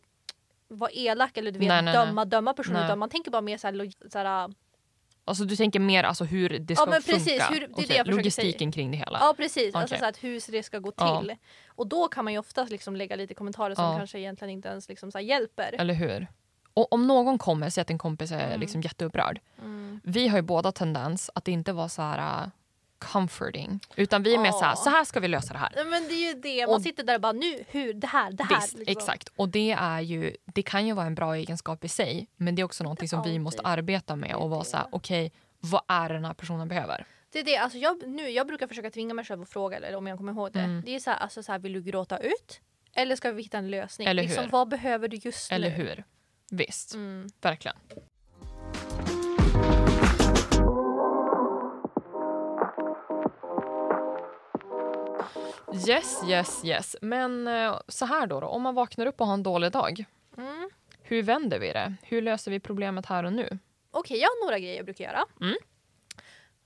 vara 0.68 0.90
elak 0.90 1.36
eller 1.36 1.50
du 1.52 1.58
vet, 1.58 1.68
Nej, 1.68 1.82
nej, 1.82 1.94
nej. 1.94 2.06
döma, 2.06 2.24
döma 2.24 2.54
personer 2.54 2.84
utan 2.84 2.98
man 2.98 3.08
tänker 3.08 3.30
bara 3.30 3.42
mer 3.42 3.58
så 3.58 3.66
här, 3.66 4.08
så 4.10 4.54
Alltså 5.26 5.44
du 5.44 5.56
tänker 5.56 5.80
mer 5.80 6.04
alltså 6.04 6.24
hur 6.24 6.48
det 6.58 6.76
ska 6.76 6.86
men 6.86 7.02
precis, 7.02 7.42
funka? 7.42 7.46
hur- 7.66 7.86
det 7.88 7.98
är 7.98 8.04
det 8.04 8.10
Logistiken 8.10 8.72
kring 8.72 8.90
det 8.90 8.96
hela. 8.96 9.18
Ja 9.20 9.34
precis, 9.36 9.74
alltså 9.74 9.94
Okej. 9.94 10.00
så 10.00 10.06
att 10.06 10.24
hur 10.24 10.52
det 10.52 10.62
ska 10.62 10.78
gå 10.78 10.92
Ja. 10.96 11.20
till. 11.20 11.36
Och 11.66 11.86
då 11.86 12.08
kan 12.08 12.24
man 12.24 12.32
ju 12.32 12.38
oftast 12.38 12.70
liksom 12.70 12.96
lägga 12.96 13.16
lite 13.16 13.34
kommentarer 13.34 13.74
som 13.74 13.84
Ja. 13.84 13.96
kanske 13.98 14.18
egentligen 14.18 14.50
inte 14.50 14.68
ens 14.68 14.88
liksom 14.88 15.12
så 15.12 15.20
hjälper. 15.20 15.74
Eller 15.78 15.94
hur? 15.94 16.26
Och 16.74 16.92
om 16.92 17.06
någon 17.06 17.38
kommer, 17.38 17.70
säg 17.70 17.82
att 17.82 17.90
en 17.90 17.98
kompis 17.98 18.32
är 18.32 18.46
Mm. 18.46 18.60
liksom 18.60 18.80
jätteupprörd. 18.80 19.40
Mm. 19.62 20.00
Vi 20.04 20.28
har 20.28 20.38
ju 20.38 20.42
båda 20.42 20.72
tendens 20.72 21.30
att 21.34 21.48
inte 21.48 21.72
vara 21.72 21.88
så 21.88 22.02
här 22.02 22.42
uh, 22.44 22.48
comforting. 22.98 23.80
Utan 23.96 24.22
vi 24.22 24.34
är 24.34 24.38
mer 24.38 24.52
så 24.52 24.64
här, 24.64 24.74
så 24.74 24.90
här 24.90 25.04
ska 25.04 25.20
vi 25.20 25.28
lösa 25.28 25.52
det 25.52 25.58
här. 25.58 25.84
Men 25.90 26.08
det 26.08 26.14
är 26.14 26.34
ju 26.34 26.40
det, 26.40 26.66
man 26.66 26.74
Och- 26.76 26.82
sitter 26.82 27.04
där 27.04 27.14
och 27.14 27.20
bara 27.20 27.32
nu, 27.32 27.64
hur, 27.68 27.94
det 27.94 28.06
här, 28.06 28.32
det 28.32 28.44
här. 28.44 28.60
Visst, 28.60 28.78
liksom. 28.78 28.92
exakt. 28.92 29.28
Och 29.36 29.48
det 29.48 29.70
är 29.72 30.00
ju, 30.00 30.36
det 30.44 30.62
kan 30.62 30.86
ju 30.86 30.92
vara 30.92 31.06
en 31.06 31.14
bra 31.14 31.34
egenskap 31.36 31.84
i 31.84 31.88
sig. 31.88 32.26
Men 32.36 32.54
det 32.54 32.62
är 32.62 32.64
också 32.64 32.84
någonting 32.84 33.08
som 33.08 33.22
vi 33.22 33.38
måste 33.38 33.62
arbeta 33.62 34.16
med 34.16 34.34
och 34.34 34.50
vara 34.50 34.64
så 34.64 34.76
här, 34.76 34.86
okej, 34.90 35.32
vad 35.60 35.82
är 35.88 36.08
den 36.08 36.24
här 36.24 36.34
personen 36.34 36.68
behöver? 36.68 37.06
Det 37.32 37.38
är 37.40 37.44
det, 37.44 37.56
alltså 37.56 37.78
jag, 37.78 38.08
nu, 38.08 38.28
jag 38.30 38.46
brukar 38.46 38.66
försöka 38.66 38.90
tvinga 38.90 39.14
mig 39.14 39.24
själv 39.24 39.42
att 39.42 39.48
fråga 39.48 39.76
eller 39.76 39.96
om 39.96 40.06
jag 40.06 40.18
kommer 40.18 40.32
ihåg 40.32 40.52
det. 40.52 40.60
Mm. 40.60 40.82
Det 40.86 40.94
är 40.94 41.00
så 41.00 41.10
här, 41.10 41.16
alltså 41.18 41.42
så 41.42 41.52
här, 41.52 41.58
vill 41.58 41.72
du 41.72 41.82
gråta 41.82 42.18
ut? 42.18 42.60
Eller 42.96 43.16
ska 43.16 43.32
vi 43.32 43.42
hitta 43.42 43.58
en 43.58 43.70
lösning? 43.70 44.08
Eller 44.08 44.22
liksom, 44.22 44.44
hur? 44.44 44.50
vad 44.50 44.68
behöver 44.68 45.08
du 45.08 45.16
just 45.16 45.52
Eller 45.52 45.70
nu? 45.70 45.74
hur? 45.76 46.04
Visst, 46.50 46.94
Mm. 46.94 47.28
verkligen. 47.40 47.76
Yes, 55.88 56.20
yes, 56.28 56.64
yes. 56.64 56.96
Men 57.00 57.46
eh, 57.48 57.78
så 57.88 58.04
här 58.06 58.26
då, 58.26 58.40
då, 58.40 58.46
om 58.46 58.62
man 58.62 58.74
vaknar 58.74 59.06
upp 59.06 59.20
och 59.20 59.26
har 59.26 59.34
en 59.34 59.42
dålig 59.42 59.72
dag. 59.72 60.04
Mm. 60.36 60.70
Hur 61.02 61.22
vänder 61.22 61.58
vi 61.58 61.72
det? 61.72 61.94
Hur 62.02 62.22
löser 62.22 62.50
vi 62.50 62.60
problemet 62.60 63.06
här 63.06 63.24
och 63.24 63.32
nu? 63.32 63.58
Okej, 63.90 64.18
jag 64.18 64.28
har 64.28 64.44
några 64.46 64.58
grejer 64.58 64.76
jag 64.76 64.84
brukar 64.84 65.04
göra. 65.04 65.24
Mm. 65.40 65.54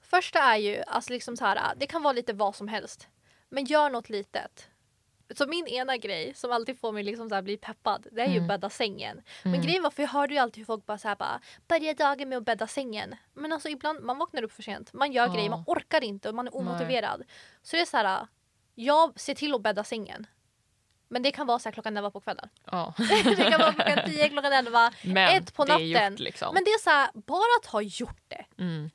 Första 0.02 0.38
är 0.38 0.56
ju, 0.56 0.82
alltså 0.86 1.12
liksom 1.12 1.36
så 1.36 1.44
här, 1.44 1.74
det 1.76 1.86
kan 1.86 2.02
vara 2.02 2.12
lite 2.12 2.32
vad 2.32 2.54
som 2.56 2.68
helst. 2.68 3.08
Men 3.48 3.64
gör 3.64 3.90
något 3.90 4.08
litet. 4.10 4.68
Så 5.36 5.46
min 5.46 5.66
ena 5.66 5.96
grej 5.96 6.34
som 6.34 6.52
alltid 6.52 6.80
får 6.80 6.92
mig 6.92 7.02
liksom 7.02 7.30
så 7.30 7.42
bli 7.42 7.56
peppad, 7.56 8.06
det 8.12 8.20
är 8.22 8.26
ju 8.28 8.36
Mm. 8.36 8.48
bädda 8.48 8.70
sängen. 8.70 9.22
Men 9.42 9.54
Mm. 9.54 9.66
grejen 9.66 9.82
var, 9.82 9.90
för 9.90 10.02
jag 10.02 10.10
hörde 10.10 10.34
ju 10.34 10.40
alltid 10.40 10.58
hur 10.60 10.64
folk 10.64 10.86
bara 10.86 10.98
så 10.98 11.08
här 11.08 11.16
bara, 11.16 11.40
börja 11.68 11.94
dagen 11.94 12.28
med 12.28 12.38
att 12.38 12.44
bädda 12.44 12.66
sängen. 12.66 13.14
Men 13.34 13.52
alltså 13.52 13.68
ibland, 13.68 14.00
man 14.04 14.18
vaknar 14.18 14.42
upp 14.42 14.52
för 14.52 14.62
sent, 14.62 14.92
man 14.92 15.12
gör 15.12 15.26
Ja. 15.26 15.34
grejer, 15.34 15.50
man 15.50 15.64
orkar 15.66 16.04
inte 16.04 16.28
och 16.28 16.34
man 16.34 16.46
är 16.48 16.52
Nej. 16.52 16.60
omotiverad. 16.60 17.22
Så 17.62 17.76
det 17.76 17.82
är 17.82 17.86
så 17.86 17.96
här, 17.96 18.26
jag 18.74 19.20
ser 19.20 19.34
till 19.34 19.54
att 19.54 19.62
bädda 19.62 19.84
sängen. 19.84 20.26
Men 21.10 21.22
det 21.22 21.30
kan 21.30 21.46
vara 21.46 21.58
så 21.58 21.68
här 21.68 21.72
klockan 21.72 21.96
11 21.96 22.10
på 22.10 22.20
kvällen. 22.20 22.48
Ja. 22.64 22.94
det 23.24 23.50
kan 23.50 23.60
vara 23.60 23.72
klockan 23.72 23.98
10, 24.06 24.28
klockan 24.28 24.52
11. 24.52 24.92
Men 25.04 25.36
Ett 25.36 25.54
på 25.54 25.64
natten. 25.64 26.10
gjort 26.12 26.18
liksom. 26.20 26.54
Men 26.54 26.64
det 26.64 26.70
är 26.70 26.78
så 26.78 26.90
här, 26.90 27.08
bara 27.14 27.58
att 27.62 27.66
ha 27.66 27.82
gjort 27.82 28.22
det. 28.28 28.44
Mm. 28.58 28.90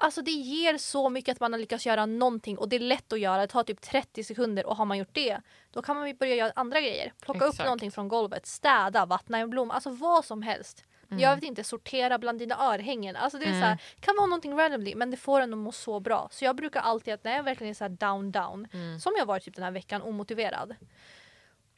Alltså 0.00 0.22
det 0.22 0.30
ger 0.30 0.78
så 0.78 1.08
mycket 1.08 1.32
att 1.32 1.40
man 1.40 1.52
har 1.52 1.60
lyckats 1.60 1.86
göra 1.86 2.06
någonting 2.06 2.58
och 2.58 2.68
det 2.68 2.76
är 2.76 2.80
lätt 2.80 3.12
att 3.12 3.20
göra. 3.20 3.40
Det 3.40 3.46
tar 3.46 3.62
typ 3.64 3.80
30 3.80 4.24
sekunder 4.24 4.66
och 4.66 4.76
har 4.76 4.84
man 4.84 4.98
gjort 4.98 5.08
det 5.14 5.40
då 5.70 5.82
kan 5.82 5.96
man 5.96 6.16
börja 6.16 6.34
göra 6.34 6.52
andra 6.56 6.80
grejer. 6.80 7.12
Plocka 7.20 7.44
upp 7.44 7.52
Exakt. 7.52 7.64
någonting 7.66 7.90
från 7.90 8.08
golvet, 8.08 8.46
städa, 8.46 9.06
vattna 9.06 9.38
en 9.38 9.50
blomma, 9.50 9.74
alltså 9.74 9.90
vad 9.90 10.24
som 10.24 10.42
helst. 10.42 10.84
Mm. 11.10 11.20
Jag 11.22 11.34
vet 11.34 11.44
inte, 11.44 11.64
sortera 11.64 12.18
bland 12.18 12.38
dina 12.38 12.58
örhängen. 12.72 13.16
Alltså 13.16 13.38
det 13.38 13.44
är 13.44 13.52
så 13.60 13.66
här, 13.66 13.78
kan 14.00 14.16
vara 14.16 14.26
någonting 14.26 14.58
randomly 14.58 14.94
men 14.94 15.10
det 15.10 15.16
får 15.16 15.40
en 15.40 15.52
att 15.52 15.58
må 15.58 15.72
så 15.72 16.00
bra. 16.00 16.28
Så 16.32 16.44
jag 16.44 16.56
brukar 16.56 16.80
alltid 16.80 17.14
att 17.14 17.24
när 17.24 17.36
jag 17.36 17.42
verkligen 17.42 17.70
är 17.70 17.74
så 17.74 17.84
här 17.84 17.88
down 17.88 18.32
down, 18.32 18.68
Mm. 18.72 19.00
som 19.00 19.12
jag 19.18 19.26
varit 19.26 19.44
typ 19.44 19.54
den 19.54 19.64
här 19.64 19.70
veckan, 19.70 20.02
omotiverad. 20.02 20.76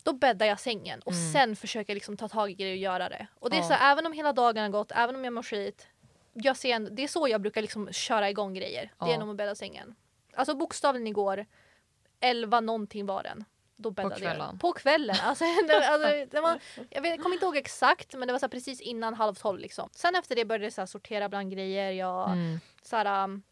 då 0.02 0.12
bäddar 0.12 0.46
jag 0.46 0.60
sängen 0.60 1.00
och 1.00 1.12
Mm. 1.12 1.32
sen 1.32 1.56
försöker 1.56 1.90
jag 1.92 1.94
liksom 1.94 2.16
ta 2.16 2.28
tag 2.28 2.50
i 2.50 2.54
grejer 2.54 2.72
och 2.72 2.76
göra 2.76 3.08
det. 3.08 3.26
Och 3.40 3.50
det 3.50 3.56
är 3.56 3.60
Ja. 3.60 3.66
så 3.68 3.72
här, 3.74 3.92
även 3.92 4.06
om 4.06 4.12
hela 4.12 4.32
dagen 4.32 4.62
har 4.62 4.68
gått, 4.70 4.92
även 4.94 5.14
om 5.16 5.24
jag 5.24 5.32
mår 5.32 5.42
skit. 5.42 5.86
Jag 6.32 6.56
ser 6.56 6.74
en, 6.74 6.94
det 6.94 7.02
är 7.04 7.08
så 7.08 7.28
jag 7.28 7.40
brukar 7.40 7.62
liksom 7.62 7.92
köra 7.92 8.30
igång 8.30 8.54
grejer. 8.54 8.82
Det 8.98 9.04
är 9.04 9.08
Ja. 9.08 9.12
genom 9.12 9.30
att 9.30 9.36
bädda 9.36 9.54
sängen. 9.54 9.94
Alltså 10.34 10.54
bokstavligen 10.54 11.06
igår, 11.06 11.46
11 12.20 12.60
någonting 12.60 13.06
var 13.06 13.22
den. 13.22 13.44
Då 13.76 13.90
bäddade 13.90 14.16
kvällen? 14.16 14.48
jag. 14.52 14.60
På 14.60 14.72
kvällen. 14.72 15.16
Alltså, 15.22 15.44
det, 15.68 15.86
alltså, 15.88 16.26
det 16.30 16.40
var, 16.40 16.60
jag, 16.90 17.02
vet, 17.02 17.10
jag 17.10 17.20
kommer 17.22 17.34
inte 17.36 17.46
ihåg 17.46 17.56
exakt 17.56 18.14
men 18.14 18.28
det 18.28 18.32
var 18.32 18.38
så 18.40 18.48
precis 18.48 18.80
innan 18.80 19.14
halv 19.14 19.34
tolv. 19.34 19.58
Liksom. 19.60 19.88
Sen 19.92 20.14
efter 20.14 20.36
det 20.36 20.44
började 20.44 20.64
jag 20.64 20.72
så 20.72 20.86
sortera 20.86 21.28
bland 21.28 21.52
grejer. 21.52 21.90
Jag 21.92 22.30
Mm. 22.32 22.60
så 22.82 22.96
här, 22.96 23.24
um, 23.24 23.42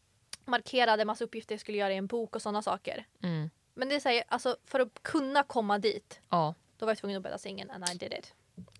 markerade 0.44 1.04
massa 1.04 1.24
uppgifter 1.24 1.52
jag 1.54 1.60
skulle 1.60 1.78
göra 1.78 1.92
i 1.92 1.96
en 1.96 2.06
bok 2.06 2.36
och 2.36 2.42
sådana 2.42 2.62
saker. 2.62 3.06
Mm. 3.22 3.50
Men 3.74 3.88
det 3.88 3.94
är 3.94 4.00
så 4.00 4.08
här, 4.08 4.24
alltså, 4.28 4.56
för 4.66 4.80
att 4.80 5.02
kunna 5.02 5.42
komma 5.42 5.78
dit 5.78 6.20
Ja. 6.30 6.54
då 6.76 6.86
var 6.86 6.90
jag 6.90 6.98
tvungen 6.98 7.16
att 7.16 7.22
bädda 7.22 7.38
sängen 7.38 7.70
and 7.70 7.84
I 7.90 7.94
did 7.98 8.12
it. 8.12 8.34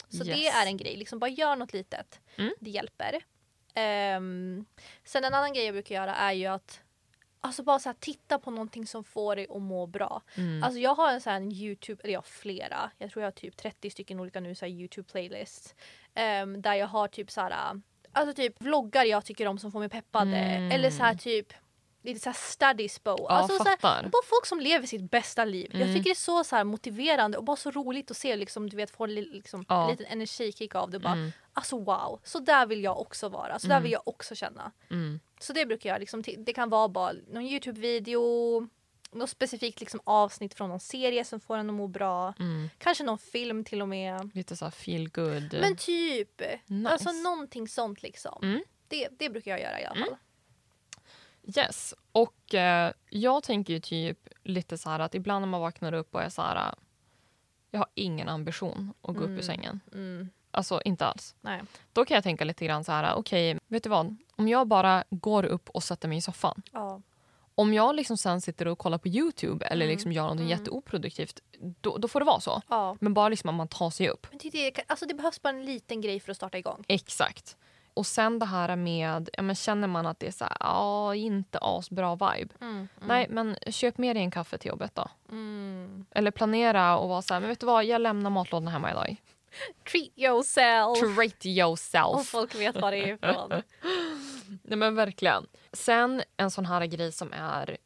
Så 0.08 0.24
Yes. 0.24 0.26
det 0.26 0.46
är 0.48 0.66
en 0.66 0.76
grej, 0.76 0.96
liksom 0.96 1.18
bara 1.18 1.30
gör 1.30 1.56
något 1.56 1.72
litet. 1.72 2.20
Mm. 2.36 2.54
Det 2.60 2.70
hjälper. 2.70 3.20
Ehm, 3.82 4.64
sen 5.04 5.24
en 5.24 5.34
annan 5.34 5.52
grej 5.52 5.64
jag 5.64 5.74
brukar 5.74 5.94
göra 5.94 6.14
är 6.14 6.32
ju 6.32 6.46
att 6.46 6.80
Alltså 7.40 7.62
bara 7.62 7.78
så 7.78 7.88
här, 7.88 7.96
titta 8.00 8.38
på 8.38 8.50
någonting 8.50 8.86
som 8.86 9.04
får 9.04 9.36
dig 9.36 9.46
att 9.50 9.62
må 9.62 9.86
bra. 9.86 10.22
Mm. 10.36 10.62
Alltså 10.62 10.80
jag 10.80 10.94
har 10.94 11.12
en 11.12 11.20
sån 11.20 11.32
här 11.32 11.40
Youtube, 11.62 12.00
eller 12.04 12.12
jag 12.12 12.20
har 12.20 12.24
flera. 12.24 12.90
Jag 12.98 13.10
tror 13.10 13.22
jag 13.22 13.26
har 13.26 13.32
typ 13.32 13.56
30 13.56 13.90
stycken 13.90 14.20
olika 14.20 14.40
nu 14.40 14.54
så 14.54 14.66
Youtube 14.66 15.08
playlists. 15.12 15.74
ehm, 16.14 16.62
där 16.62 16.74
jag 16.74 16.86
har 16.86 17.08
typ 17.08 17.30
så 17.30 17.40
här, 17.40 17.80
alltså 18.12 18.34
typ 18.34 18.62
vloggar 18.62 19.04
jag 19.04 19.24
tycker 19.24 19.46
om 19.48 19.58
som 19.58 19.72
får 19.72 19.78
mig 19.80 19.88
peppade. 19.88 20.36
Mm. 20.36 20.70
Eller 20.72 20.90
så 20.90 21.02
här 21.02 21.14
typ 21.14 21.52
lite 22.02 22.20
så 22.20 22.28
här 22.28 22.36
studiespo. 22.36 23.16
Ja, 23.18 23.28
alltså 23.28 23.56
så 23.58 23.64
här, 23.64 23.76
fattar. 23.76 24.02
bara 24.02 24.22
folk 24.24 24.46
som 24.46 24.60
lever 24.60 24.86
sitt 24.86 25.10
bästa 25.10 25.44
liv. 25.44 25.68
Jag 25.72 25.82
Mm. 25.82 25.94
tycker 25.94 26.04
det 26.04 26.10
är 26.10 26.14
så, 26.14 26.44
så 26.44 26.64
motiverande 26.64 27.38
och 27.38 27.44
bara 27.44 27.56
så 27.56 27.70
roligt 27.70 28.10
att 28.10 28.16
se 28.16 28.36
liksom, 28.36 28.70
du 28.70 28.76
vet, 28.76 28.90
få 28.90 29.06
li- 29.06 29.30
liksom, 29.32 29.64
Ja. 29.68 29.84
en 29.84 29.90
liten 29.90 30.06
energikick 30.06 30.74
av 30.74 30.90
det. 30.90 30.98
Bara, 30.98 31.12
Mm. 31.12 31.32
Alltså 31.58 31.78
wow, 31.78 32.20
så 32.24 32.38
där 32.38 32.66
vill 32.66 32.84
jag 32.84 33.00
också 33.00 33.28
vara. 33.28 33.58
Så 33.58 33.66
där 33.66 33.74
Mm. 33.74 33.82
vill 33.82 33.92
jag 33.92 34.02
också 34.08 34.34
känna. 34.34 34.72
Mm. 34.90 35.20
Så 35.40 35.52
det 35.52 35.66
brukar 35.66 35.90
jag. 35.90 36.00
Liksom, 36.00 36.22
det 36.38 36.52
kan 36.52 36.68
vara 36.70 36.88
bara 36.88 37.12
någon 37.28 37.42
Youtube-video, 37.46 38.68
något 39.12 39.30
specifikt 39.30 39.80
liksom, 39.80 40.00
avsnitt 40.04 40.54
från 40.54 40.68
någon 40.68 40.80
serie 40.80 41.24
som 41.24 41.40
får 41.40 41.56
en 41.56 41.68
att 41.70 41.74
må 41.76 41.86
bra. 41.88 42.34
Mm. 42.38 42.70
Kanske 42.78 43.04
någon 43.04 43.18
film 43.18 43.64
till 43.64 43.82
och 43.82 43.88
med. 43.88 44.30
Lite 44.34 44.56
så 44.56 44.70
feel 44.70 45.08
good. 45.10 45.52
Men 45.60 45.76
typ, 45.76 46.42
nice. 46.66 46.90
alltså 46.90 47.12
någonting 47.12 47.68
sånt 47.68 48.02
liksom. 48.02 48.38
Mm. 48.42 48.62
Det, 48.88 49.08
det 49.18 49.30
brukar 49.30 49.50
jag 49.50 49.60
göra 49.60 49.80
i 49.80 49.84
alla 49.84 49.96
Mm. 49.96 50.08
fall. 50.08 50.18
Yes. 51.56 51.94
Och 52.12 52.54
eh, 52.54 52.92
jag 53.10 53.42
tänker 53.42 53.72
ju 53.72 53.80
typ 53.80 54.28
lite 54.42 54.78
så 54.78 54.90
här 54.90 54.98
att 55.00 55.14
ibland 55.14 55.42
när 55.42 55.48
man 55.48 55.60
vaknar 55.60 55.92
upp 55.92 56.14
och 56.14 56.22
är 56.22 56.28
så 56.28 56.42
här. 56.42 56.74
Jag 57.70 57.78
har 57.80 57.88
ingen 57.94 58.28
ambition 58.28 58.94
att 59.02 59.14
gå 59.14 59.20
upp 59.20 59.28
ur 59.28 59.32
Mm. 59.32 59.42
sängen. 59.42 59.80
Mm. 60.58 60.60
Alltså 60.60 60.80
inte 60.84 61.06
alls. 61.06 61.34
Nej. 61.40 61.62
Då 61.92 62.04
kan 62.04 62.14
jag 62.14 62.24
tänka 62.24 62.44
lite 62.44 62.64
grann 62.66 62.84
så 62.84 62.92
här. 62.92 63.14
Okej, 63.14 63.58
vet 63.68 63.82
du 63.82 63.88
vad? 63.90 64.16
Om 64.36 64.48
jag 64.48 64.66
bara 64.66 65.04
går 65.10 65.44
upp 65.44 65.68
och 65.70 65.82
sätter 65.82 66.08
mig 66.08 66.18
i 66.18 66.20
soffan. 66.20 66.62
Ja. 66.72 67.00
Om 67.54 67.74
jag 67.74 67.94
liksom 67.94 68.16
sen 68.16 68.40
sitter 68.40 68.68
och 68.68 68.78
kollar 68.78 68.98
på 68.98 69.08
Youtube 69.08 69.66
eller 69.66 69.84
Mm. 69.86 69.94
liksom 69.94 70.12
gör 70.12 70.24
något 70.24 70.34
Mm. 70.36 70.48
jätteoproduktivt. 70.48 71.40
Då, 71.80 71.96
då 71.98 72.08
får 72.08 72.20
det 72.20 72.26
vara 72.26 72.40
så. 72.40 72.62
ja. 72.68 72.96
Men 73.00 73.14
bara 73.14 73.28
liksom 73.28 73.48
att 73.50 73.54
man 73.56 73.68
tar 73.68 73.90
sig 73.90 74.08
upp. 74.08 74.26
Men 74.30 74.38
det, 74.52 74.72
alltså, 74.86 75.06
det 75.06 75.14
behövs 75.14 75.42
bara 75.42 75.48
en 75.50 75.64
liten 75.64 76.00
grej 76.00 76.20
för 76.20 76.30
att 76.30 76.36
starta 76.36 76.58
igång. 76.58 76.84
Exakt. 76.88 77.56
Och 77.94 78.06
sen 78.06 78.38
det 78.38 78.46
här 78.46 78.76
med, 78.76 79.30
ja, 79.32 79.42
men 79.42 79.54
känner 79.56 79.88
man 79.88 80.06
att 80.06 80.20
det 80.20 80.26
är 80.26 80.30
så 80.30 80.44
här, 80.44 80.56
ja, 80.60 81.14
inte 81.14 81.58
asbra 81.62 82.14
vibe. 82.14 82.54
Mm. 82.60 82.88
Nej, 83.00 83.26
men 83.30 83.56
köp 83.66 83.98
med 83.98 84.16
dig 84.16 84.22
en 84.22 84.30
kaffe 84.30 84.58
till 84.58 84.68
jobbet 84.68 84.94
då. 84.94 85.06
Mm. 85.30 86.06
Eller 86.10 86.30
planera 86.30 86.98
och 86.98 87.08
vara 87.08 87.22
så 87.22 87.34
här, 87.34 87.40
men 87.40 87.48
vet 87.48 87.60
du 87.60 87.66
vad, 87.66 87.84
jag 87.84 88.00
lämnar 88.00 88.30
matlådan 88.30 88.68
hemma 88.68 88.90
idag. 88.90 89.16
Treat 89.90 90.10
yourself! 90.16 90.98
Treat 91.16 91.34
Och 91.38 91.46
yourself. 91.46 92.26
folk 92.28 92.54
vet 92.54 92.80
vad 92.80 92.92
det 92.92 92.98
är 92.98 93.14
ifrån. 93.14 93.50
Nej 94.62 94.78
men 94.78 94.94
verkligen. 94.94 95.46
Sen 95.72 96.22
en 96.36 96.50
sån 96.50 96.66
här 96.66 96.86
grej 96.86 97.12
som 97.12 97.32
är 97.32 97.76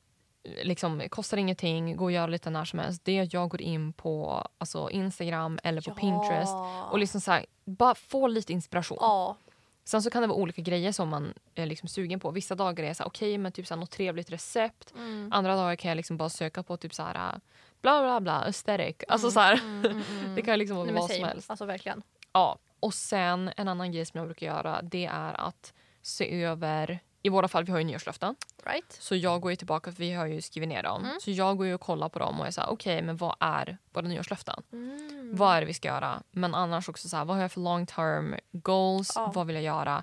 liksom 0.63 1.03
kostar 1.11 1.37
ingenting, 1.37 1.97
går 1.97 2.07
att 2.07 2.13
göra 2.13 2.27
lite 2.27 2.51
när 2.51 2.65
som 2.65 2.79
helst. 2.79 3.05
Det 3.05 3.19
är 3.19 3.23
att 3.23 3.33
jag 3.33 3.49
går 3.49 3.61
in 3.63 3.93
på 3.93 4.47
alltså, 4.59 4.91
Instagram 4.91 5.59
eller 5.65 5.81
på 5.83 5.91
Ja. 5.91 5.95
Pinterest 5.95 6.55
och 6.91 6.99
liksom 6.99 7.21
så 7.21 7.31
här, 7.33 7.47
bara 7.65 7.95
få 7.95 8.27
lite 8.27 8.53
inspiration. 8.53 8.99
Ja. 9.01 9.37
Sen 9.85 10.03
så 10.03 10.11
kan 10.11 10.23
det 10.23 10.29
vara 10.29 10.38
olika 10.38 10.62
grejer 10.62 10.92
som 10.92 11.09
man 11.09 11.35
är 11.55 11.66
liksom 11.66 11.88
sugen 11.88 12.21
på. 12.21 12.31
Vissa 12.31 12.55
dagar 12.55 12.85
är 12.85 12.88
jag 12.88 12.97
så 12.97 13.03
här, 13.03 13.09
okej 13.09 13.38
men 13.38 13.53
typ 13.53 13.66
så 13.66 13.75
här, 13.75 13.81
något 13.81 13.90
trevligt 13.90 14.31
recept. 14.31 14.92
Mm. 14.97 15.29
Andra 15.33 15.57
dagar 15.57 15.77
kan 15.77 15.88
jag 15.88 15.97
liksom 15.97 16.16
bara 16.16 16.29
söka 16.29 16.62
på 16.62 16.77
typ 16.77 16.95
så 16.95 17.03
här 17.03 17.40
bla 17.83 18.03
bla 18.03 18.21
bla 18.21 18.40
aesthetic. 18.40 18.97
Alltså 19.09 19.31
så 19.31 19.40
här, 19.40 19.61
Mm, 19.62 19.85
mm, 19.87 20.03
mm. 20.21 20.35
det 20.37 20.42
kan 20.42 20.59
liksom 20.59 20.77
vara 20.77 20.87
Nej, 20.87 20.95
vad 20.95 21.11
som 21.11 21.14
same. 21.16 21.29
helst. 21.29 21.51
Alltså 21.51 21.64
verkligen. 21.64 22.03
Ja. 22.33 22.59
Och 22.81 22.95
sen 22.95 23.51
en 23.57 23.68
annan 23.68 23.92
grej 23.92 24.07
som 24.07 24.18
jag 24.18 24.27
brukar 24.27 24.47
göra 24.47 24.83
det 24.83 25.07
är 25.07 25.40
att 25.40 25.73
se 26.03 26.42
över, 26.45 26.99
i 27.23 27.29
våra 27.29 27.49
fall 27.49 27.65
vi 27.65 27.73
har 27.73 27.79
ju 27.79 27.85
nyårslöften. 27.85 28.37
Right? 28.65 28.93
Så 29.01 29.17
jag 29.17 29.41
går 29.41 29.51
ju 29.53 29.57
tillbaka, 29.57 29.93
för 29.93 29.99
vi 29.99 30.13
har 30.13 30.27
ju 30.27 30.43
skrivit 30.43 30.69
ner 30.69 30.83
dem. 30.83 31.05
Mm. 31.05 31.21
Så 31.21 31.31
jag 31.31 31.57
går 31.57 31.67
ju 31.67 31.75
och 31.75 31.81
kollar 31.81 32.09
på 32.09 32.19
dem 32.19 32.41
och 32.41 32.47
är 32.47 32.51
så 32.51 32.61
här, 32.61 32.71
okej 32.71 33.03
men 33.03 33.17
vad 33.17 33.37
är 33.41 33.79
våra 33.93 34.09
nyårslöften? 34.09 34.63
Mm. 34.73 35.31
Vad 35.37 35.57
är 35.57 35.61
det 35.61 35.67
vi 35.67 35.75
ska 35.75 35.89
göra? 35.89 36.23
Men 36.31 36.55
annars 36.55 36.89
också 36.89 37.09
så 37.09 37.17
här, 37.17 37.25
vad 37.25 37.37
har 37.37 37.43
jag 37.43 37.53
för 37.53 37.61
long 37.61 37.87
term 37.87 38.35
goals? 38.53 39.13
Ja. 39.15 39.33
Vad 39.35 39.47
vill 39.47 39.57
jag 39.57 39.65
göra? 39.65 40.03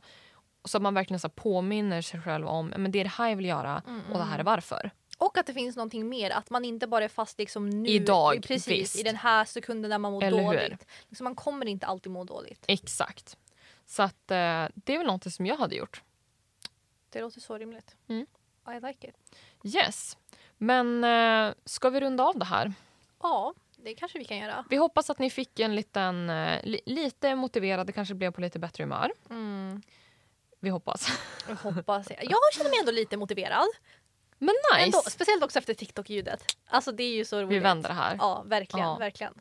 Så 0.65 0.77
att 0.77 0.81
man 0.81 0.93
verkligen 0.93 1.19
så 1.19 1.29
påminner 1.29 2.01
sig 2.01 2.21
själv 2.21 2.47
om 2.47 2.67
men 2.67 2.91
det 2.91 2.99
är 2.99 3.03
det 3.03 3.09
här 3.09 3.29
jag 3.29 3.35
vill 3.35 3.45
göra 3.45 3.81
Mm, 3.87 4.01
och 4.11 4.17
det 4.17 4.23
här 4.23 4.39
är 4.39 4.43
varför. 4.43 4.91
Och 5.17 5.37
att 5.37 5.45
det 5.45 5.53
finns 5.53 5.75
någonting 5.75 6.09
mer, 6.09 6.31
att 6.31 6.49
man 6.49 6.65
inte 6.65 6.87
bara 6.87 7.03
är 7.03 7.09
fast 7.09 7.39
liksom 7.39 7.69
nu, 7.69 7.89
Idag, 7.89 8.43
precis, 8.47 8.67
visst. 8.67 8.99
i 8.99 9.03
den 9.03 9.15
här 9.15 9.45
sekunden 9.45 9.89
när 9.89 9.97
man 9.97 10.11
mår 10.11 10.23
Eller 10.23 10.37
hur? 10.37 10.45
dåligt. 10.45 10.85
Liksom 11.09 11.23
man 11.23 11.35
kommer 11.35 11.65
inte 11.65 11.85
alltid 11.85 12.11
må 12.11 12.23
dåligt. 12.23 12.63
Exakt. 12.67 13.37
Så 13.85 14.03
att 14.03 14.31
eh, 14.31 14.65
det 14.75 14.93
är 14.93 14.97
väl 14.97 15.07
något 15.07 15.33
som 15.33 15.45
jag 15.45 15.57
hade 15.57 15.75
gjort. 15.75 16.03
Det 17.09 17.21
låter 17.21 17.39
så 17.41 17.57
rimligt. 17.57 17.95
Mm. 18.07 18.25
I 18.77 18.87
like 18.87 19.07
it. 19.07 19.15
Yes. 19.75 20.17
Men 20.57 21.03
eh, 21.03 21.53
ska 21.65 21.89
vi 21.89 21.99
runda 22.01 22.23
av 22.23 22.39
det 22.39 22.45
här? 22.45 22.73
Ja, 23.21 23.53
det 23.77 23.95
kanske 23.95 24.19
vi 24.19 24.25
kan 24.25 24.37
göra. 24.37 24.65
Vi 24.69 24.75
hoppas 24.77 25.09
att 25.09 25.19
ni 25.19 25.29
fick 25.29 25.59
en 25.59 25.75
liten, 25.75 26.29
eh, 26.29 26.59
li- 26.63 26.81
lite 26.85 27.35
motiverade, 27.35 27.91
kanske 27.91 28.13
blev 28.13 28.31
på 28.31 28.41
lite 28.41 28.59
bättre 28.59 28.83
humör. 28.83 29.11
Mm. 29.29 29.81
Vi 30.59 30.69
hoppas. 30.69 31.07
Jag 31.47 31.55
hoppas. 31.73 32.07
Jag 32.21 32.39
känner 32.53 32.69
mig 32.69 32.79
ändå 32.79 32.91
lite 32.91 33.17
motiverad. 33.17 33.67
Men 34.37 34.55
nice! 34.73 34.85
Ändå, 34.85 35.01
speciellt 35.09 35.43
också 35.43 35.59
efter 35.59 35.73
TikTok-ljudet. 35.73 36.43
Alltså 36.67 36.91
det 36.91 37.03
är 37.03 37.13
ju 37.15 37.25
så 37.25 37.37
roligt. 37.41 37.49
Vi 37.51 37.59
vänder 37.59 37.89
det 37.89 37.95
här. 37.95 38.15
Ja, 38.19 38.43
verkligen. 38.45 38.87
Ja. 38.87 38.97
verkligen. 38.97 39.33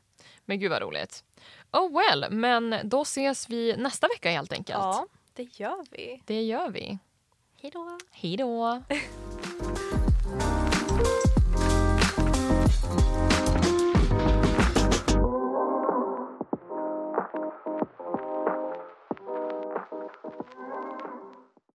Men 0.45 0.59
gud 0.61 0.71
vad 0.71 0.83
roligt. 0.83 1.25
Oh 1.73 1.99
well, 1.99 2.27
men 2.31 2.81
då 2.85 3.03
ses 3.03 3.49
vi 3.49 3.77
nästa 3.77 4.09
vecka 4.09 4.31
helt 4.31 4.53
enkelt. 4.53 4.79
Ja, 4.79 5.07
det 5.35 5.43
gör 5.43 5.85
vi. 5.91 6.23
Det 6.27 6.43
gör 6.43 6.71
vi. 6.71 6.99
Hej 7.63 7.71
då. 7.71 7.99
Hej 8.11 8.37
då! 8.37 8.83